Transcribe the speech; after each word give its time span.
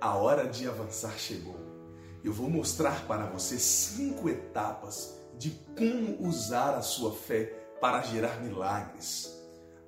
A 0.00 0.14
hora 0.14 0.46
de 0.46 0.68
avançar 0.68 1.18
chegou. 1.18 1.56
Eu 2.22 2.32
vou 2.32 2.48
mostrar 2.48 3.04
para 3.06 3.26
você 3.26 3.58
cinco 3.58 4.28
etapas 4.28 5.18
de 5.36 5.50
como 5.76 6.24
usar 6.28 6.74
a 6.74 6.82
sua 6.82 7.12
fé 7.12 7.46
para 7.80 8.02
gerar 8.02 8.40
milagres. 8.40 9.36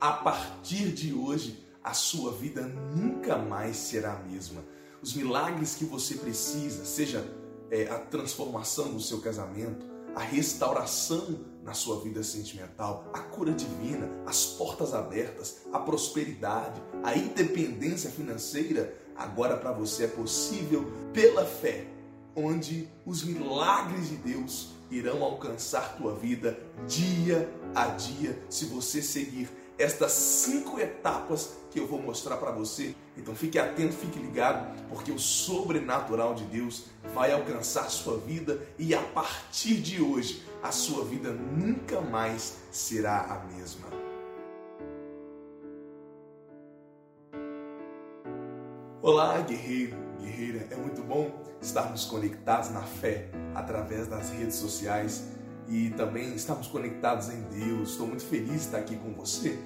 A 0.00 0.12
partir 0.12 0.92
de 0.92 1.14
hoje, 1.14 1.64
a 1.82 1.92
sua 1.92 2.32
vida 2.32 2.62
nunca 2.62 3.36
mais 3.36 3.76
será 3.76 4.14
a 4.14 4.18
mesma. 4.18 4.64
Os 5.00 5.14
milagres 5.14 5.76
que 5.76 5.84
você 5.84 6.14
precisa, 6.16 6.84
seja 6.84 7.24
é, 7.70 7.88
a 7.88 7.98
transformação 7.98 8.92
do 8.92 9.00
seu 9.00 9.20
casamento, 9.20 9.86
a 10.14 10.20
restauração 10.20 11.44
na 11.62 11.72
sua 11.72 12.00
vida 12.00 12.22
sentimental, 12.22 13.08
a 13.12 13.20
cura 13.20 13.52
divina, 13.52 14.10
as 14.26 14.44
portas 14.44 14.92
abertas, 14.92 15.62
a 15.72 15.78
prosperidade, 15.78 16.82
a 17.04 17.16
independência 17.16 18.10
financeira, 18.10 18.96
agora 19.20 19.56
para 19.56 19.70
você 19.70 20.04
é 20.04 20.08
possível 20.08 20.90
pela 21.12 21.44
fé, 21.44 21.84
onde 22.34 22.88
os 23.04 23.22
milagres 23.22 24.08
de 24.08 24.16
Deus 24.16 24.70
irão 24.90 25.22
alcançar 25.22 25.96
tua 25.96 26.14
vida 26.14 26.58
dia 26.88 27.48
a 27.74 27.86
dia 27.86 28.42
se 28.48 28.64
você 28.64 29.02
seguir 29.02 29.48
estas 29.78 30.12
cinco 30.12 30.78
etapas 30.78 31.56
que 31.70 31.80
eu 31.80 31.86
vou 31.86 32.00
mostrar 32.02 32.36
para 32.36 32.50
você. 32.50 32.94
Então 33.16 33.34
fique 33.34 33.58
atento, 33.58 33.94
fique 33.94 34.18
ligado, 34.18 34.68
porque 34.88 35.10
o 35.10 35.18
sobrenatural 35.18 36.34
de 36.34 36.44
Deus 36.44 36.84
vai 37.14 37.32
alcançar 37.32 37.88
sua 37.90 38.18
vida 38.18 38.60
e 38.78 38.94
a 38.94 39.02
partir 39.02 39.76
de 39.76 40.02
hoje 40.02 40.42
a 40.62 40.70
sua 40.70 41.04
vida 41.04 41.30
nunca 41.30 42.00
mais 42.00 42.58
será 42.70 43.20
a 43.22 43.54
mesma. 43.54 44.09
Olá, 49.02 49.40
guerreiro, 49.40 49.96
guerreira. 50.20 50.66
É 50.70 50.76
muito 50.76 51.00
bom 51.00 51.30
estarmos 51.58 52.04
conectados 52.04 52.68
na 52.68 52.82
fé 52.82 53.30
através 53.54 54.06
das 54.06 54.28
redes 54.28 54.56
sociais 54.56 55.24
e 55.66 55.88
também 55.96 56.34
estamos 56.34 56.66
conectados 56.66 57.30
em 57.30 57.40
Deus. 57.44 57.92
Estou 57.92 58.06
muito 58.06 58.22
feliz 58.22 58.50
de 58.50 58.56
estar 58.58 58.76
aqui 58.76 58.96
com 58.96 59.14
você. 59.14 59.58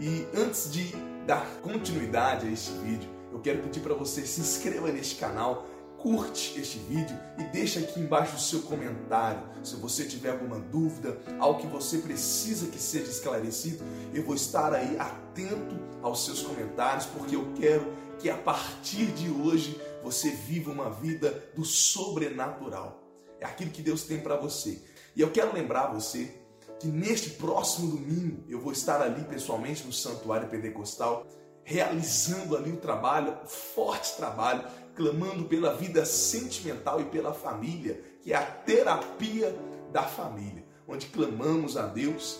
E 0.00 0.26
antes 0.36 0.72
de 0.72 0.92
dar 1.24 1.46
continuidade 1.62 2.48
a 2.48 2.50
este 2.50 2.72
vídeo, 2.78 3.08
eu 3.32 3.38
quero 3.38 3.62
pedir 3.62 3.78
para 3.78 3.94
você 3.94 4.26
se 4.26 4.40
inscreva 4.40 4.90
neste 4.90 5.14
canal, 5.20 5.68
curte 5.96 6.58
este 6.58 6.80
vídeo 6.80 7.16
e 7.38 7.44
deixa 7.44 7.78
aqui 7.78 8.00
embaixo 8.00 8.34
o 8.34 8.40
seu 8.40 8.62
comentário. 8.62 9.40
Se 9.62 9.76
você 9.76 10.04
tiver 10.04 10.30
alguma 10.30 10.58
dúvida, 10.58 11.16
algo 11.38 11.60
que 11.60 11.66
você 11.68 11.98
precisa 11.98 12.66
que 12.66 12.78
seja 12.80 13.08
esclarecido, 13.08 13.84
eu 14.12 14.24
vou 14.24 14.34
estar 14.34 14.74
aí 14.74 14.98
atento 14.98 15.78
aos 16.02 16.24
seus 16.24 16.42
comentários, 16.42 17.06
porque 17.06 17.36
eu 17.36 17.52
quero 17.54 18.09
que 18.20 18.28
a 18.28 18.36
partir 18.36 19.06
de 19.06 19.30
hoje 19.30 19.80
você 20.02 20.30
viva 20.30 20.70
uma 20.70 20.90
vida 20.90 21.50
do 21.54 21.64
sobrenatural. 21.64 23.02
É 23.40 23.46
aquilo 23.46 23.70
que 23.70 23.82
Deus 23.82 24.04
tem 24.04 24.20
para 24.20 24.36
você. 24.36 24.82
E 25.16 25.20
eu 25.20 25.30
quero 25.30 25.52
lembrar 25.52 25.92
você 25.92 26.38
que 26.78 26.86
neste 26.86 27.30
próximo 27.30 27.90
domingo 27.90 28.44
eu 28.48 28.60
vou 28.60 28.72
estar 28.72 29.00
ali 29.00 29.24
pessoalmente 29.24 29.84
no 29.84 29.92
Santuário 29.92 30.48
Pentecostal, 30.48 31.26
realizando 31.62 32.56
ali 32.56 32.72
o 32.72 32.76
trabalho, 32.76 33.38
o 33.44 33.46
forte 33.46 34.16
trabalho, 34.16 34.64
clamando 34.94 35.44
pela 35.44 35.74
vida 35.74 36.04
sentimental 36.04 37.00
e 37.00 37.04
pela 37.04 37.32
família, 37.32 38.02
que 38.22 38.32
é 38.32 38.36
a 38.36 38.44
terapia 38.44 39.54
da 39.92 40.02
família, 40.02 40.64
onde 40.86 41.06
clamamos 41.06 41.76
a 41.76 41.86
Deus 41.86 42.38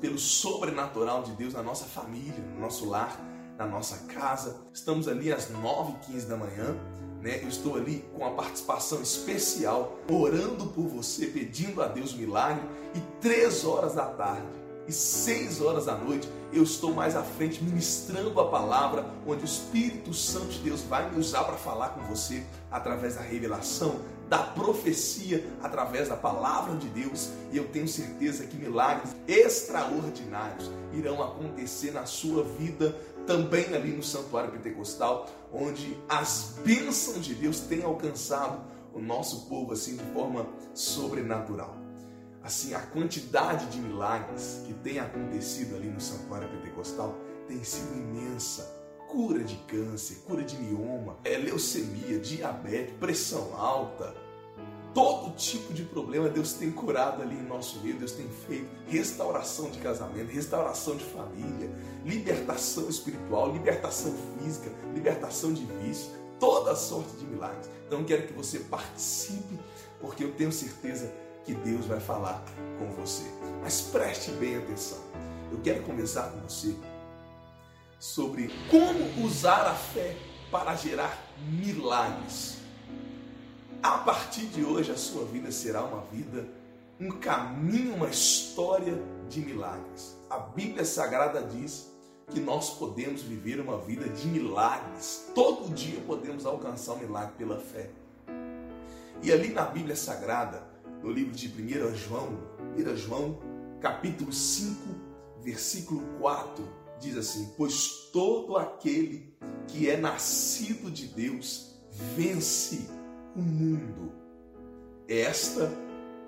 pelo 0.00 0.18
sobrenatural 0.18 1.22
de 1.22 1.32
Deus 1.32 1.52
na 1.54 1.62
nossa 1.62 1.84
família, 1.84 2.38
no 2.38 2.60
nosso 2.60 2.88
lar, 2.88 3.18
na 3.58 3.66
nossa 3.66 3.98
casa. 4.12 4.56
Estamos 4.72 5.08
ali 5.08 5.32
às 5.32 5.50
9h15 5.50 6.26
da 6.26 6.36
manhã 6.36 6.76
né? 7.26 7.40
Eu 7.42 7.48
estou 7.48 7.76
ali 7.76 8.04
com 8.14 8.24
a 8.24 8.30
participação 8.30 9.02
especial, 9.02 9.98
orando 10.08 10.66
por 10.66 10.86
você, 10.86 11.26
pedindo 11.26 11.82
a 11.82 11.88
Deus 11.88 12.14
milagre. 12.14 12.62
E 12.94 13.00
três 13.20 13.64
horas 13.64 13.94
da 13.94 14.06
tarde 14.06 14.46
e 14.86 14.92
seis 14.92 15.60
horas 15.60 15.86
da 15.86 15.96
noite 15.96 16.28
eu 16.52 16.62
estou 16.62 16.94
mais 16.94 17.16
à 17.16 17.22
frente 17.24 17.62
ministrando 17.62 18.40
a 18.40 18.48
palavra, 18.48 19.04
onde 19.26 19.42
o 19.42 19.44
Espírito 19.44 20.14
Santo 20.14 20.46
de 20.46 20.58
Deus 20.60 20.82
vai 20.82 21.10
me 21.10 21.18
usar 21.18 21.42
para 21.42 21.56
falar 21.56 21.88
com 21.88 22.02
você 22.02 22.44
através 22.70 23.16
da 23.16 23.22
revelação, 23.22 23.96
da 24.28 24.38
profecia, 24.38 25.44
através 25.60 26.08
da 26.08 26.16
palavra 26.16 26.76
de 26.76 26.88
Deus. 26.88 27.30
E 27.52 27.56
eu 27.56 27.66
tenho 27.68 27.88
certeza 27.88 28.46
que 28.46 28.56
milagres 28.56 29.16
extraordinários 29.26 30.70
irão 30.92 31.20
acontecer 31.20 31.90
na 31.90 32.06
sua 32.06 32.44
vida 32.44 32.94
também 33.26 33.74
ali 33.74 33.92
no 33.92 34.02
Santuário 34.02 34.52
Pentecostal, 34.52 35.28
onde 35.52 35.96
as 36.08 36.56
bênçãos 36.64 37.24
de 37.24 37.34
Deus 37.34 37.60
têm 37.60 37.82
alcançado 37.82 38.60
o 38.94 39.00
nosso 39.00 39.46
povo 39.48 39.72
assim 39.72 39.96
de 39.96 40.04
forma 40.12 40.46
sobrenatural. 40.72 41.76
Assim, 42.42 42.74
a 42.74 42.80
quantidade 42.80 43.66
de 43.66 43.78
milagres 43.78 44.62
que 44.64 44.72
tem 44.72 45.00
acontecido 45.00 45.74
ali 45.74 45.88
no 45.88 46.00
Santuário 46.00 46.48
Pentecostal 46.48 47.14
tem 47.48 47.62
sido 47.64 47.92
imensa. 47.94 48.74
Cura 49.08 49.42
de 49.42 49.56
câncer, 49.66 50.22
cura 50.26 50.42
de 50.42 50.56
mioma, 50.56 51.16
é, 51.24 51.36
leucemia, 51.38 52.18
diabetes, 52.18 52.94
pressão 52.98 53.54
alta, 53.56 54.14
todo 54.96 55.36
tipo 55.36 55.74
de 55.74 55.82
problema 55.82 56.26
Deus 56.26 56.54
tem 56.54 56.72
curado 56.72 57.20
ali 57.20 57.34
em 57.34 57.42
nosso 57.42 57.80
meio, 57.80 57.98
Deus 57.98 58.12
tem 58.12 58.26
feito 58.48 58.66
restauração 58.88 59.70
de 59.70 59.78
casamento, 59.78 60.32
restauração 60.32 60.96
de 60.96 61.04
família, 61.04 61.70
libertação 62.02 62.88
espiritual, 62.88 63.52
libertação 63.52 64.14
física, 64.38 64.72
libertação 64.94 65.52
de 65.52 65.66
vício, 65.66 66.10
toda 66.40 66.74
sorte 66.74 67.14
de 67.16 67.26
milagres. 67.26 67.68
Então 67.86 68.04
quero 68.04 68.26
que 68.26 68.32
você 68.32 68.60
participe, 68.60 69.58
porque 70.00 70.24
eu 70.24 70.32
tenho 70.32 70.50
certeza 70.50 71.12
que 71.44 71.52
Deus 71.52 71.84
vai 71.84 72.00
falar 72.00 72.42
com 72.78 72.86
você. 72.94 73.24
Mas 73.60 73.82
preste 73.82 74.30
bem 74.30 74.56
atenção. 74.56 74.98
Eu 75.52 75.60
quero 75.62 75.82
começar 75.82 76.30
com 76.30 76.40
você 76.40 76.74
sobre 77.98 78.50
como 78.70 79.26
usar 79.26 79.66
a 79.66 79.74
fé 79.74 80.16
para 80.50 80.74
gerar 80.74 81.22
milagres. 81.50 82.65
A 83.86 83.98
partir 83.98 84.46
de 84.46 84.64
hoje, 84.64 84.90
a 84.90 84.96
sua 84.96 85.24
vida 85.26 85.52
será 85.52 85.84
uma 85.84 86.00
vida, 86.06 86.44
um 86.98 87.08
caminho, 87.08 87.94
uma 87.94 88.08
história 88.08 89.00
de 89.28 89.38
milagres. 89.40 90.16
A 90.28 90.38
Bíblia 90.38 90.84
Sagrada 90.84 91.40
diz 91.40 91.92
que 92.32 92.40
nós 92.40 92.70
podemos 92.70 93.22
viver 93.22 93.60
uma 93.60 93.78
vida 93.78 94.08
de 94.08 94.26
milagres. 94.26 95.30
Todo 95.36 95.72
dia 95.72 96.00
podemos 96.00 96.44
alcançar 96.44 96.94
um 96.94 96.98
milagre 96.98 97.34
pela 97.38 97.60
fé. 97.60 97.88
E 99.22 99.30
ali 99.30 99.52
na 99.52 99.62
Bíblia 99.62 99.94
Sagrada, 99.94 100.66
no 101.00 101.12
livro 101.12 101.32
de 101.32 101.46
1 101.46 101.94
João, 101.94 102.40
1 102.76 102.96
João, 102.96 103.38
capítulo 103.80 104.32
5, 104.32 104.82
versículo 105.44 106.02
4, 106.18 106.68
diz 106.98 107.16
assim: 107.16 107.54
Pois 107.56 108.10
todo 108.12 108.56
aquele 108.56 109.32
que 109.68 109.88
é 109.88 109.96
nascido 109.96 110.90
de 110.90 111.06
Deus 111.06 111.76
vence 112.16 112.95
o 113.36 113.42
mundo. 113.42 114.12
Esta 115.06 115.70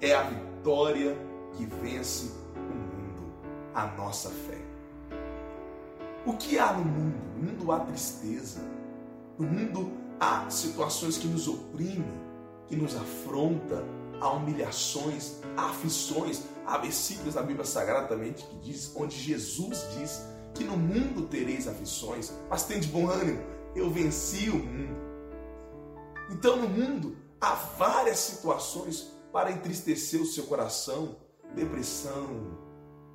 é 0.01 0.15
a 0.15 0.23
vitória 0.23 1.17
que 1.57 1.65
vence 1.65 2.33
o 2.55 2.75
mundo, 2.75 3.33
a 3.75 3.87
nossa 3.97 4.29
fé. 4.29 4.59
O 6.27 6.35
que 6.35 6.59
há 6.59 6.73
no 6.75 6.85
mundo? 6.85 7.17
No 7.37 7.51
mundo 7.51 7.73
há 7.73 7.81
tristeza. 7.81 8.61
No 9.39 9.47
mundo 9.47 9.91
há 10.21 10.49
situações 10.51 11.17
que 11.17 11.27
nos 11.27 11.49
oprimem, 11.49 12.21
que 12.67 12.77
nos 12.77 12.95
afrontam, 12.95 13.85
há 14.21 14.31
humilhações, 14.31 15.41
há 15.57 15.71
aflições. 15.71 16.43
Há 16.67 16.77
versículos 16.77 17.35
da 17.35 17.43
Bíblia 17.43 17.65
Sagrada 17.65 18.09
também 18.09 18.35
que 18.35 18.57
diz, 18.57 18.93
onde 18.95 19.17
Jesus 19.17 19.87
diz 19.99 20.23
que 20.55 20.65
no 20.65 20.77
mundo 20.77 21.27
tereis 21.29 21.67
aflições, 21.67 22.31
mas 22.51 22.65
tem 22.65 22.79
de 22.79 22.89
bom 22.89 23.09
ânimo, 23.09 23.41
eu 23.75 23.89
venci 23.91 24.51
o 24.51 24.57
mundo. 24.57 25.08
Então, 26.31 26.57
no 26.57 26.69
mundo, 26.69 27.17
há 27.41 27.55
várias 27.55 28.19
situações 28.19 29.13
para 29.33 29.51
entristecer 29.51 30.21
o 30.21 30.27
seu 30.27 30.45
coração: 30.45 31.17
depressão, 31.55 32.59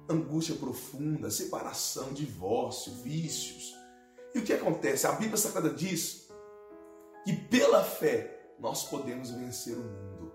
angústia 0.10 0.56
profunda, 0.56 1.30
separação, 1.30 2.14
divórcio, 2.14 2.94
vícios. 3.04 3.74
E 4.34 4.40
o 4.40 4.44
que 4.44 4.54
acontece? 4.54 5.06
A 5.06 5.12
Bíblia 5.12 5.38
Sagrada 5.38 5.70
diz 5.70 6.28
que 7.24 7.34
pela 7.34 7.84
fé 7.84 8.54
nós 8.60 8.84
podemos 8.84 9.30
vencer 9.32 9.76
o 9.76 9.82
mundo. 9.82 10.34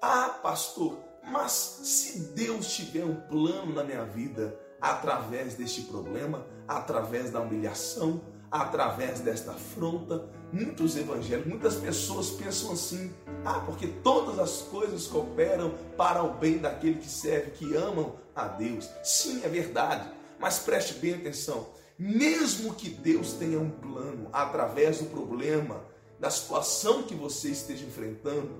Ah, 0.00 0.38
pastor, 0.42 0.98
mas 1.22 1.52
se 1.52 2.34
Deus 2.34 2.72
tiver 2.74 3.04
um 3.04 3.16
plano 3.22 3.74
na 3.74 3.82
minha 3.82 4.04
vida 4.04 4.58
através 4.80 5.54
deste 5.54 5.82
problema, 5.82 6.46
através 6.68 7.30
da 7.30 7.40
humilhação, 7.40 8.22
através 8.54 9.18
desta 9.18 9.50
afronta, 9.50 10.30
muitos 10.52 10.96
evangelhos, 10.96 11.44
muitas 11.44 11.74
pessoas 11.74 12.30
pensam 12.30 12.70
assim: 12.72 13.12
ah, 13.44 13.60
porque 13.66 13.88
todas 13.88 14.38
as 14.38 14.62
coisas 14.62 15.08
cooperam 15.08 15.74
para 15.96 16.22
o 16.22 16.34
bem 16.34 16.58
daquele 16.58 17.00
que 17.00 17.08
serve, 17.08 17.50
que 17.50 17.74
amam 17.74 18.14
a 18.32 18.46
Deus. 18.46 18.88
Sim, 19.02 19.42
é 19.42 19.48
verdade, 19.48 20.08
mas 20.38 20.60
preste 20.60 20.94
bem 20.94 21.14
atenção. 21.14 21.66
Mesmo 21.98 22.74
que 22.74 22.90
Deus 22.90 23.32
tenha 23.32 23.58
um 23.58 23.70
plano 23.70 24.28
através 24.32 24.98
do 24.98 25.06
problema, 25.06 25.82
da 26.20 26.30
situação 26.30 27.02
que 27.02 27.14
você 27.14 27.48
esteja 27.48 27.84
enfrentando, 27.84 28.54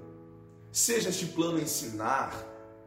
seja 0.73 1.11
este 1.11 1.26
plano 1.26 1.61
ensinar, 1.61 2.35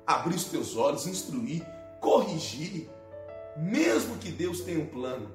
abrir 0.05 0.35
os 0.35 0.43
teus 0.43 0.75
olhos, 0.75 1.07
instruir, 1.07 1.65
corrigir, 2.01 2.89
mesmo 3.55 4.17
que 4.17 4.29
Deus 4.29 4.59
tenha 4.61 4.79
um 4.79 4.87
plano, 4.87 5.31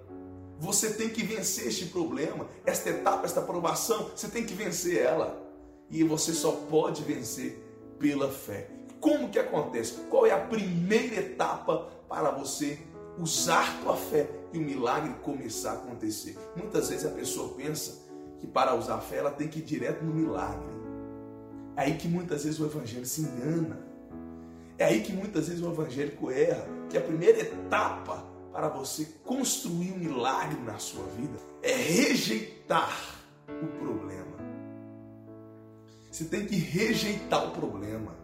você 0.62 0.92
tem 0.92 1.08
que 1.08 1.24
vencer 1.24 1.66
este 1.66 1.86
problema, 1.86 2.46
esta 2.64 2.88
etapa, 2.88 3.26
esta 3.26 3.40
provação, 3.40 4.12
você 4.14 4.28
tem 4.28 4.46
que 4.46 4.54
vencer 4.54 4.96
ela. 4.96 5.42
E 5.90 6.04
você 6.04 6.32
só 6.32 6.52
pode 6.52 7.02
vencer 7.02 7.60
pela 7.98 8.30
fé. 8.30 8.70
Como 9.00 9.28
que 9.28 9.40
acontece? 9.40 9.94
Qual 10.08 10.24
é 10.24 10.30
a 10.30 10.38
primeira 10.38 11.16
etapa 11.16 11.88
para 12.08 12.30
você 12.30 12.78
usar 13.18 13.82
tua 13.82 13.96
fé 13.96 14.30
e 14.52 14.58
o 14.58 14.60
milagre 14.60 15.12
começar 15.24 15.72
a 15.72 15.74
acontecer? 15.74 16.38
Muitas 16.54 16.90
vezes 16.90 17.06
a 17.06 17.10
pessoa 17.10 17.54
pensa 17.54 18.00
que 18.38 18.46
para 18.46 18.76
usar 18.76 18.94
a 18.94 19.00
fé 19.00 19.16
ela 19.16 19.32
tem 19.32 19.48
que 19.48 19.58
ir 19.58 19.62
direto 19.62 20.04
no 20.04 20.14
milagre. 20.14 20.72
É 21.76 21.82
aí 21.82 21.96
que 21.96 22.06
muitas 22.06 22.44
vezes 22.44 22.60
o 22.60 22.66
evangelho 22.66 23.04
se 23.04 23.22
engana. 23.22 23.84
É 24.78 24.84
aí 24.84 25.02
que 25.02 25.12
muitas 25.12 25.48
vezes 25.48 25.60
o 25.60 25.72
evangélico 25.72 26.30
erra, 26.30 26.68
que 26.88 26.96
a 26.96 27.00
primeira 27.00 27.40
etapa 27.40 28.30
para 28.52 28.68
você 28.68 29.06
construir 29.24 29.92
um 29.92 29.98
milagre 29.98 30.60
na 30.60 30.78
sua 30.78 31.04
vida 31.16 31.38
é 31.62 31.72
rejeitar 31.74 33.22
o 33.48 33.66
problema. 33.78 34.36
Você 36.10 36.24
tem 36.24 36.44
que 36.44 36.56
rejeitar 36.56 37.46
o 37.48 37.50
problema. 37.52 38.22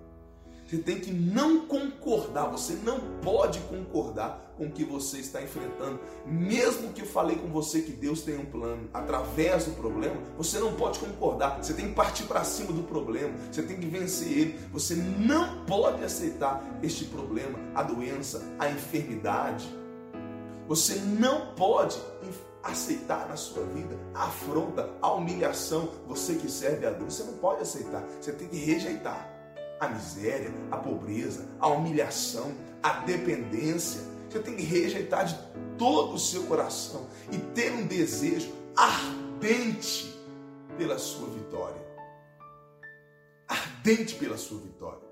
Você 0.68 0.76
tem 0.76 1.00
que 1.00 1.10
não 1.10 1.66
concordar, 1.66 2.50
você 2.50 2.74
não 2.84 3.00
pode 3.22 3.58
concordar 3.60 4.52
com 4.58 4.66
o 4.66 4.70
que 4.70 4.84
você 4.84 5.16
está 5.16 5.40
enfrentando. 5.40 5.98
Mesmo 6.26 6.92
que 6.92 7.00
eu 7.00 7.06
falei 7.06 7.36
com 7.36 7.48
você 7.48 7.80
que 7.80 7.92
Deus 7.92 8.20
tem 8.20 8.36
um 8.36 8.44
plano 8.44 8.86
através 8.92 9.64
do 9.64 9.70
problema, 9.70 10.16
você 10.36 10.58
não 10.58 10.74
pode 10.74 10.98
concordar. 10.98 11.56
Você 11.62 11.72
tem 11.72 11.88
que 11.88 11.94
partir 11.94 12.24
para 12.24 12.44
cima 12.44 12.70
do 12.70 12.82
problema, 12.82 13.32
você 13.50 13.62
tem 13.62 13.78
que 13.78 13.86
vencer 13.86 14.30
ele. 14.30 14.58
Você 14.70 14.94
não 14.94 15.64
pode 15.64 16.04
aceitar 16.04 16.62
este 16.82 17.06
problema, 17.06 17.58
a 17.74 17.82
doença, 17.82 18.44
a 18.58 18.68
enfermidade. 18.68 19.66
Você 20.68 20.96
não 20.96 21.54
pode 21.54 21.98
aceitar 22.62 23.26
na 23.26 23.36
sua 23.36 23.64
vida 23.64 23.98
a 24.14 24.24
afronta, 24.24 24.94
a 25.00 25.10
humilhação. 25.12 25.90
Você 26.06 26.34
que 26.34 26.50
serve 26.50 26.84
a 26.86 26.90
Deus, 26.90 27.14
você 27.14 27.24
não 27.24 27.38
pode 27.38 27.62
aceitar. 27.62 28.04
Você 28.20 28.32
tem 28.32 28.46
que 28.46 28.58
rejeitar 28.58 29.34
a 29.80 29.88
miséria, 29.88 30.52
a 30.70 30.76
pobreza, 30.76 31.48
a 31.58 31.68
humilhação, 31.68 32.54
a 32.82 33.00
dependência. 33.00 34.02
Você 34.28 34.40
tem 34.40 34.56
que 34.56 34.62
rejeitar 34.62 35.24
de 35.24 35.38
todo 35.78 36.14
o 36.14 36.18
seu 36.18 36.42
coração 36.42 37.06
e 37.32 37.38
ter 37.38 37.72
um 37.72 37.86
desejo 37.86 38.52
ardente 38.76 40.14
pela 40.76 40.98
sua 40.98 41.30
vitória. 41.30 41.82
Ardente 43.48 44.16
pela 44.16 44.36
sua 44.36 44.58
vitória. 44.58 45.08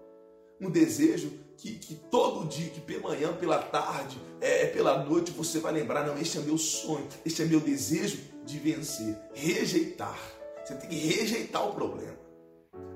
Um 0.61 0.71
desejo 0.71 1.33
que, 1.57 1.75
que 1.75 1.95
todo 1.95 2.47
dia, 2.49 2.69
que 2.71 2.81
pela 2.81 3.03
manhã, 3.03 3.33
pela 3.33 3.59
tarde, 3.59 4.21
é, 4.41 4.65
é, 4.65 4.67
pela 4.67 5.05
noite, 5.05 5.31
você 5.31 5.59
vai 5.59 5.73
lembrar: 5.73 6.07
não, 6.07 6.19
este 6.19 6.39
é 6.39 6.41
meu 6.41 6.59
sonho, 6.59 7.07
este 7.25 7.43
é 7.43 7.45
meu 7.45 7.61
desejo 7.61 8.19
de 8.45 8.59
vencer. 8.59 9.17
Rejeitar. 9.35 10.19
Você 10.65 10.75
tem 10.75 10.89
que 10.89 10.97
rejeitar 10.97 11.67
o 11.67 11.73
problema. 11.73 12.17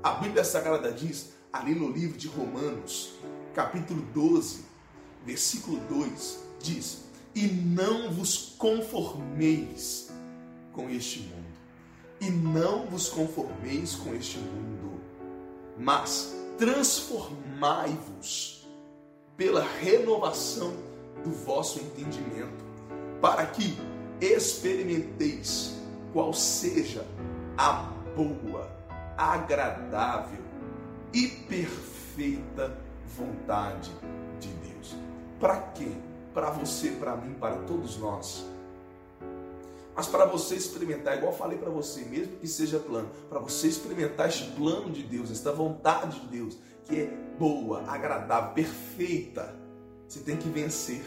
A 0.03 0.13
Bíblia 0.13 0.45
Sagrada 0.45 0.93
diz: 0.93 1.33
ali 1.53 1.75
no 1.75 1.91
livro 1.91 2.19
de 2.19 2.29
Romanos, 2.29 3.15
capítulo 3.55 4.03
12, 4.13 4.65
versículo 5.25 5.79
2, 5.89 6.39
diz: 6.61 7.05
E 7.35 7.47
não 7.47 8.13
vos 8.13 8.55
conformeis 8.59 10.11
com 10.73 10.89
este 10.91 11.21
mundo, 11.21 11.59
e 12.21 12.31
não 12.31 12.87
vos 12.87 13.09
conformeis 13.09 13.95
com 13.95 14.15
este 14.15 14.39
mundo, 14.39 15.01
mas 15.79 16.40
transformai-vos 16.61 18.69
pela 19.35 19.67
renovação 19.81 20.75
do 21.25 21.31
vosso 21.31 21.81
entendimento, 21.81 22.63
para 23.19 23.47
que 23.47 23.79
experimenteis 24.21 25.81
qual 26.13 26.35
seja 26.35 27.07
a 27.57 27.91
boa, 28.15 28.71
agradável 29.17 30.43
e 31.15 31.29
perfeita 31.49 32.77
vontade 33.17 33.91
de 34.39 34.49
Deus. 34.49 34.95
Para 35.41 35.57
quê? 35.73 35.91
Para 36.35 36.51
você, 36.51 36.91
para 36.91 37.17
mim, 37.17 37.33
para 37.41 37.57
todos 37.63 37.97
nós. 37.97 38.45
Mas 39.95 40.07
para 40.07 40.25
você 40.25 40.55
experimentar, 40.55 41.17
igual 41.19 41.33
falei 41.33 41.59
para 41.59 41.71
você, 41.71 42.03
mesmo 42.03 42.37
que 42.37 42.47
seja 42.47 42.79
plano, 42.79 43.11
para 43.29 43.39
você 43.39 43.67
experimentar 43.67 44.29
este 44.29 44.51
plano 44.53 44.91
de 44.91 45.03
Deus, 45.03 45.31
esta 45.31 45.53
vontade 45.53 46.21
de 46.21 46.27
Deus, 46.29 46.57
que 46.85 47.01
é 47.01 47.07
boa, 47.39 47.83
agradável, 47.89 48.53
perfeita, 48.53 49.55
você 50.07 50.21
tem 50.21 50.37
que 50.37 50.49
vencer 50.49 51.05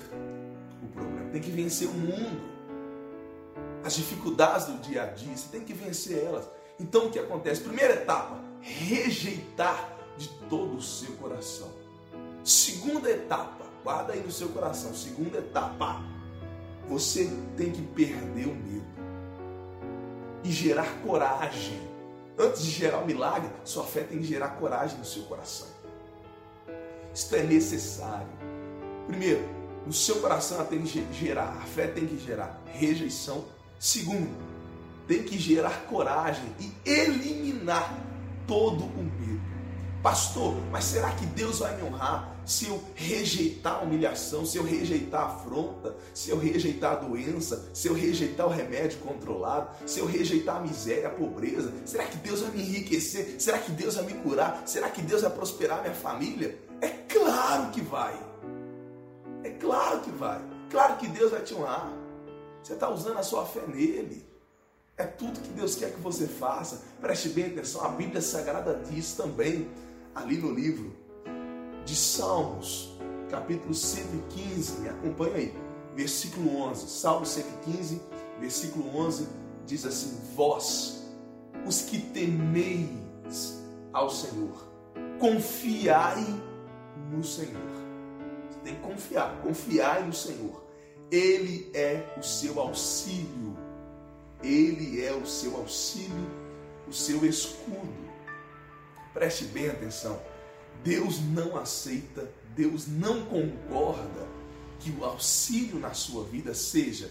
o 0.83 0.87
problema, 0.87 1.29
tem 1.31 1.41
que 1.41 1.51
vencer 1.51 1.87
o 1.87 1.93
mundo, 1.93 2.41
as 3.83 3.95
dificuldades 3.95 4.67
do 4.67 4.77
dia 4.79 5.03
a 5.03 5.05
dia, 5.07 5.35
você 5.35 5.47
tem 5.49 5.61
que 5.61 5.73
vencer 5.73 6.23
elas. 6.23 6.49
Então 6.79 7.07
o 7.07 7.11
que 7.11 7.19
acontece? 7.19 7.61
Primeira 7.61 7.93
etapa, 7.93 8.39
rejeitar 8.61 9.97
de 10.17 10.29
todo 10.49 10.77
o 10.77 10.81
seu 10.81 11.13
coração. 11.15 11.69
Segunda 12.43 13.09
etapa, 13.09 13.65
guarda 13.83 14.13
aí 14.13 14.21
no 14.21 14.31
seu 14.31 14.49
coração. 14.49 14.93
Segunda 14.93 15.37
etapa, 15.39 16.01
você 16.87 17.29
tem 17.57 17.71
que 17.71 17.81
perder 17.81 18.47
o 18.47 18.55
medo 18.55 18.85
e 20.43 20.51
gerar 20.51 21.01
coragem. 21.03 21.79
Antes 22.37 22.63
de 22.63 22.71
gerar 22.71 22.99
o 22.99 23.05
milagre, 23.05 23.49
sua 23.63 23.83
fé 23.83 24.01
tem 24.01 24.19
que 24.19 24.25
gerar 24.25 24.49
coragem 24.49 24.97
no 24.97 25.05
seu 25.05 25.23
coração. 25.23 25.67
Isto 27.13 27.35
é 27.35 27.43
necessário. 27.43 28.27
Primeiro, 29.07 29.43
no 29.85 29.93
seu 29.93 30.15
coração 30.15 30.57
ela 30.57 30.65
tem 30.65 30.81
que 30.81 31.05
gerar, 31.13 31.49
a 31.61 31.65
fé 31.65 31.87
tem 31.87 32.07
que 32.07 32.17
gerar 32.17 32.61
rejeição. 32.73 33.45
Segundo, 33.79 34.35
tem 35.07 35.23
que 35.23 35.37
gerar 35.37 35.85
coragem 35.87 36.45
e 36.59 36.89
eliminar 36.89 37.95
todo 38.47 38.85
o 38.85 39.03
medo. 39.03 39.32
Pastor, 40.03 40.53
mas 40.69 40.83
será 40.83 41.11
que 41.11 41.25
Deus 41.27 41.59
vai 41.59 41.77
me 41.77 41.83
honrar 41.83 42.35
se 42.45 42.67
eu 42.67 42.83
rejeitar 42.93 43.75
a 43.75 43.81
humilhação, 43.83 44.45
se 44.45 44.57
eu 44.57 44.63
rejeitar 44.63 45.21
a 45.21 45.25
afronta, 45.27 45.95
se 46.13 46.29
eu 46.29 46.37
rejeitar 46.37 46.91
a 46.91 46.95
doença, 46.95 47.69
se 47.73 47.87
eu 47.87 47.93
rejeitar 47.93 48.45
o 48.45 48.49
remédio 48.49 48.99
controlado, 48.99 49.69
se 49.87 50.01
eu 50.01 50.05
rejeitar 50.05 50.57
a 50.57 50.59
miséria, 50.59 51.07
a 51.07 51.09
pobreza? 51.09 51.71
Será 51.85 52.03
que 52.03 52.17
Deus 52.17 52.41
vai 52.41 52.51
me 52.51 52.61
enriquecer? 52.63 53.37
Será 53.39 53.57
que 53.59 53.71
Deus 53.71 53.95
vai 53.95 54.03
me 54.03 54.13
curar? 54.15 54.63
Será 54.65 54.89
que 54.89 55.01
Deus 55.01 55.21
vai 55.21 55.31
prosperar 55.31 55.81
minha 55.81 55.95
família? 55.95 56.59
É 56.81 56.89
claro 56.89 57.71
que 57.71 57.79
vai. 57.79 58.19
É 59.41 59.51
claro 59.51 60.01
que 60.01 60.11
vai. 60.11 60.41
Claro 60.69 60.97
que 60.97 61.07
Deus 61.07 61.31
vai 61.31 61.43
te 61.43 61.55
honrar. 61.55 61.93
Você 62.61 62.73
está 62.73 62.89
usando 62.89 63.19
a 63.19 63.23
sua 63.23 63.45
fé 63.45 63.61
nele. 63.67 64.27
É 64.97 65.05
tudo 65.05 65.39
que 65.39 65.49
Deus 65.49 65.75
quer 65.75 65.93
que 65.93 66.01
você 66.01 66.27
faça. 66.27 66.81
Preste 66.99 67.29
bem 67.29 67.45
atenção, 67.45 67.85
a 67.85 67.87
Bíblia 67.87 68.21
Sagrada 68.21 68.83
diz 68.91 69.13
também 69.13 69.69
ali 70.15 70.37
no 70.37 70.51
livro 70.51 70.95
de 71.85 71.95
Salmos, 71.95 72.97
capítulo 73.29 73.73
115, 73.73 74.81
me 74.81 74.89
acompanha 74.89 75.35
aí, 75.35 75.53
versículo 75.95 76.55
11. 76.57 76.87
Salmo 76.87 77.25
115, 77.25 78.01
versículo 78.39 78.95
11 78.97 79.27
diz 79.65 79.85
assim: 79.85 80.19
Vós, 80.35 81.03
os 81.65 81.81
que 81.81 81.99
temeis 81.99 83.61
ao 83.91 84.09
Senhor, 84.09 84.67
confiai 85.19 86.25
no 87.11 87.23
Senhor. 87.23 87.73
Você 88.49 88.59
tem 88.63 88.75
que 88.75 88.81
confiar, 88.81 89.41
confiai 89.41 90.05
no 90.05 90.13
Senhor. 90.13 90.63
Ele 91.11 91.69
é 91.73 92.15
o 92.17 92.23
seu 92.23 92.59
auxílio. 92.59 93.55
Ele 94.41 95.01
é 95.01 95.13
o 95.13 95.25
seu 95.25 95.55
auxílio, 95.55 96.29
o 96.87 96.93
seu 96.93 97.25
escudo. 97.25 98.02
Preste 99.13 99.45
bem 99.45 99.69
atenção. 99.69 100.19
Deus 100.83 101.19
não 101.19 101.57
aceita, 101.57 102.29
Deus 102.55 102.87
não 102.87 103.25
concorda 103.25 104.27
que 104.79 104.91
o 104.91 105.05
auxílio 105.05 105.79
na 105.79 105.93
sua 105.93 106.25
vida 106.25 106.53
seja 106.53 107.09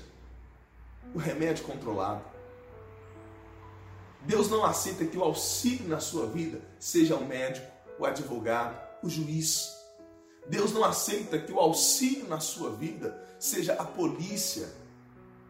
o 1.14 1.18
remédio 1.18 1.64
controlado. 1.64 2.24
Deus 4.22 4.48
não 4.48 4.64
aceita 4.64 5.04
que 5.04 5.16
o 5.16 5.22
auxílio 5.22 5.88
na 5.88 5.98
sua 5.98 6.26
vida 6.26 6.60
seja 6.78 7.16
o 7.16 7.26
médico, 7.26 7.66
o 7.98 8.04
advogado, 8.04 8.78
o 9.02 9.08
juiz. 9.08 9.76
Deus 10.46 10.72
não 10.72 10.84
aceita 10.84 11.38
que 11.38 11.52
o 11.52 11.58
auxílio 11.58 12.28
na 12.28 12.40
sua 12.40 12.70
vida 12.70 13.18
seja 13.38 13.74
a 13.74 13.84
polícia, 13.84 14.68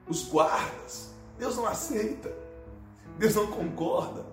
os 0.08 0.24
guardas. 0.24 1.10
Deus 1.38 1.56
não 1.56 1.66
aceita. 1.66 2.32
Deus 3.18 3.34
não 3.34 3.46
concorda. 3.48 4.24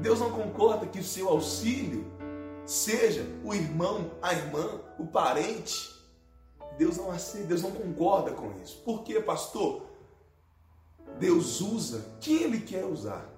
Deus 0.00 0.20
não 0.20 0.30
concorda 0.30 0.86
que 0.86 0.98
o 0.98 1.04
seu 1.04 1.28
auxílio 1.28 2.04
seja 2.64 3.24
o 3.44 3.54
irmão, 3.54 4.10
a 4.20 4.32
irmã, 4.32 4.80
o 4.98 5.06
parente. 5.06 5.94
Deus 6.76 6.96
não 6.96 7.10
aceita, 7.10 7.48
Deus 7.48 7.62
não 7.62 7.70
concorda 7.70 8.32
com 8.32 8.52
isso. 8.62 8.82
Por 8.84 9.02
quê, 9.02 9.20
pastor? 9.20 9.86
Deus 11.18 11.60
usa 11.60 12.04
quem 12.20 12.42
Ele 12.42 12.60
quer 12.60 12.84
usar, 12.84 13.32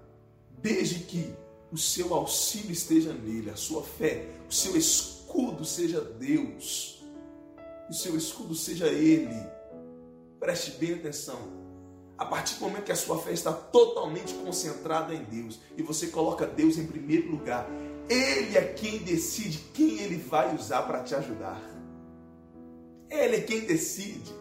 desde 0.60 1.00
que 1.00 1.32
o 1.70 1.76
seu 1.76 2.14
auxílio 2.14 2.72
esteja 2.72 3.12
nele, 3.12 3.50
a 3.50 3.56
sua 3.56 3.82
fé, 3.82 4.28
o 4.48 4.52
seu 4.52 4.76
escudo 4.76 5.64
seja 5.64 6.00
Deus, 6.00 7.04
o 7.88 7.92
seu 7.92 8.16
escudo 8.16 8.54
seja 8.54 8.88
Ele. 8.88 9.36
Preste 10.40 10.72
bem 10.72 10.94
atenção. 10.94 11.57
A 12.18 12.26
partir 12.26 12.56
do 12.56 12.62
momento 12.62 12.84
que 12.84 12.92
a 12.92 12.96
sua 12.96 13.18
fé 13.18 13.32
está 13.32 13.52
totalmente 13.52 14.34
concentrada 14.34 15.14
em 15.14 15.22
Deus 15.22 15.60
e 15.76 15.82
você 15.82 16.08
coloca 16.08 16.46
Deus 16.46 16.76
em 16.76 16.86
primeiro 16.86 17.30
lugar, 17.30 17.68
Ele 18.08 18.58
é 18.58 18.62
quem 18.72 18.98
decide 18.98 19.58
quem 19.72 20.00
Ele 20.00 20.16
vai 20.16 20.54
usar 20.54 20.82
para 20.82 21.02
te 21.04 21.14
ajudar. 21.14 21.62
Ele 23.08 23.36
é 23.36 23.40
quem 23.40 23.60
decide 23.60 24.36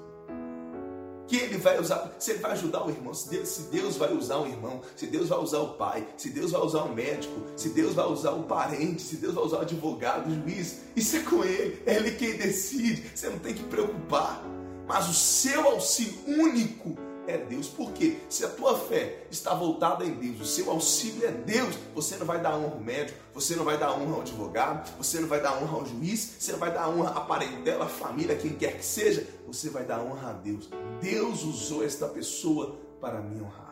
que 1.28 1.36
ele 1.36 1.58
vai 1.58 1.80
usar, 1.80 2.16
se 2.18 2.32
ele 2.32 2.40
vai 2.40 2.52
ajudar 2.54 2.86
o 2.86 2.90
irmão, 2.90 3.14
se 3.14 3.30
Deus, 3.30 3.50
se 3.50 3.64
Deus 3.64 3.98
vai 3.98 4.14
usar 4.14 4.38
o 4.38 4.48
irmão, 4.48 4.82
se 4.96 5.08
Deus 5.08 5.28
vai 5.28 5.38
usar 5.38 5.60
o 5.60 5.74
pai, 5.74 6.08
se 6.16 6.30
Deus 6.30 6.52
vai 6.52 6.62
usar 6.62 6.84
o 6.84 6.96
médico, 6.96 7.42
se 7.56 7.70
Deus 7.70 7.94
vai 7.94 8.06
usar 8.06 8.32
o 8.32 8.44
parente, 8.44 9.02
se 9.02 9.18
Deus 9.18 9.34
vai 9.34 9.44
usar 9.44 9.58
o 9.58 9.62
advogado, 9.62 10.30
o 10.30 10.34
juiz, 10.34 10.80
isso 10.96 11.18
é 11.18 11.20
com 11.20 11.44
ele, 11.44 11.84
é 11.86 11.96
ele 11.96 12.12
quem 12.12 12.38
decide, 12.38 13.12
você 13.14 13.30
não 13.30 13.40
tem 13.40 13.54
que 13.54 13.64
preocupar. 13.64 14.42
Mas 14.88 15.10
o 15.10 15.14
seu 15.14 15.68
auxílio 15.68 16.16
único 16.28 16.96
é 17.28 17.38
Deus. 17.38 17.68
Por 17.68 17.92
quê? 17.92 18.18
Se 18.30 18.46
a 18.46 18.50
tua 18.50 18.78
fé 18.78 19.26
está 19.30 19.54
voltada 19.54 20.06
em 20.06 20.14
Deus, 20.14 20.42
o 20.42 20.46
seu 20.46 20.72
auxílio 20.72 21.28
é 21.28 21.32
Deus, 21.32 21.76
você 21.94 22.16
não 22.16 22.26
vai 22.26 22.42
dar 22.42 22.56
honra 22.58 22.74
ao 22.74 22.80
médico, 22.80 23.20
você 23.34 23.56
não 23.56 23.66
vai 23.66 23.78
dar 23.78 23.92
honra 23.92 24.16
ao 24.16 24.22
advogado, 24.22 24.96
você 24.98 25.20
não 25.20 25.28
vai 25.28 25.42
dar 25.42 25.62
honra 25.62 25.78
ao 25.78 25.86
juiz, 25.86 26.38
você 26.40 26.52
não 26.54 26.60
vai 26.60 26.74
dar 26.74 26.90
honra 26.90 27.12
à 27.12 27.22
parentela, 27.22 27.86
à 27.86 27.90
família, 27.90 28.36
quem 28.36 28.54
quer 28.54 28.78
que 28.78 28.86
seja, 28.86 29.28
você 29.46 29.70
vai 29.70 29.84
dar 29.84 30.00
honra 30.00 30.30
a 30.30 30.34
Deus. 30.34 30.70
Deus 31.02 31.44
usou 31.44 31.84
esta 31.84 32.08
pessoa 32.08 32.78
para 33.00 33.22
me 33.22 33.42
honrar. 33.42 33.68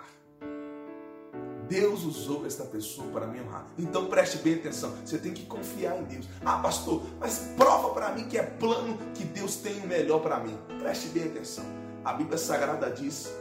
Deus 1.67 2.03
usou 2.03 2.45
esta 2.45 2.63
pessoa 2.63 3.07
para 3.11 3.25
me 3.25 3.41
honrar. 3.41 3.65
Então 3.77 4.05
preste 4.05 4.37
bem 4.37 4.55
atenção. 4.55 4.93
Você 5.03 5.17
tem 5.17 5.33
que 5.33 5.45
confiar 5.45 5.99
em 5.99 6.03
Deus. 6.03 6.27
Ah, 6.45 6.59
pastor, 6.59 7.01
mas 7.19 7.53
prova 7.57 7.89
para 7.89 8.11
mim 8.11 8.27
que 8.27 8.37
é 8.37 8.43
plano 8.43 8.97
que 9.15 9.23
Deus 9.23 9.55
tem 9.55 9.81
o 9.81 9.87
melhor 9.87 10.19
para 10.19 10.39
mim. 10.39 10.55
Preste 10.79 11.07
bem 11.07 11.23
atenção. 11.23 11.65
A 12.03 12.13
Bíblia 12.13 12.37
Sagrada 12.37 12.91
diz 12.91 13.33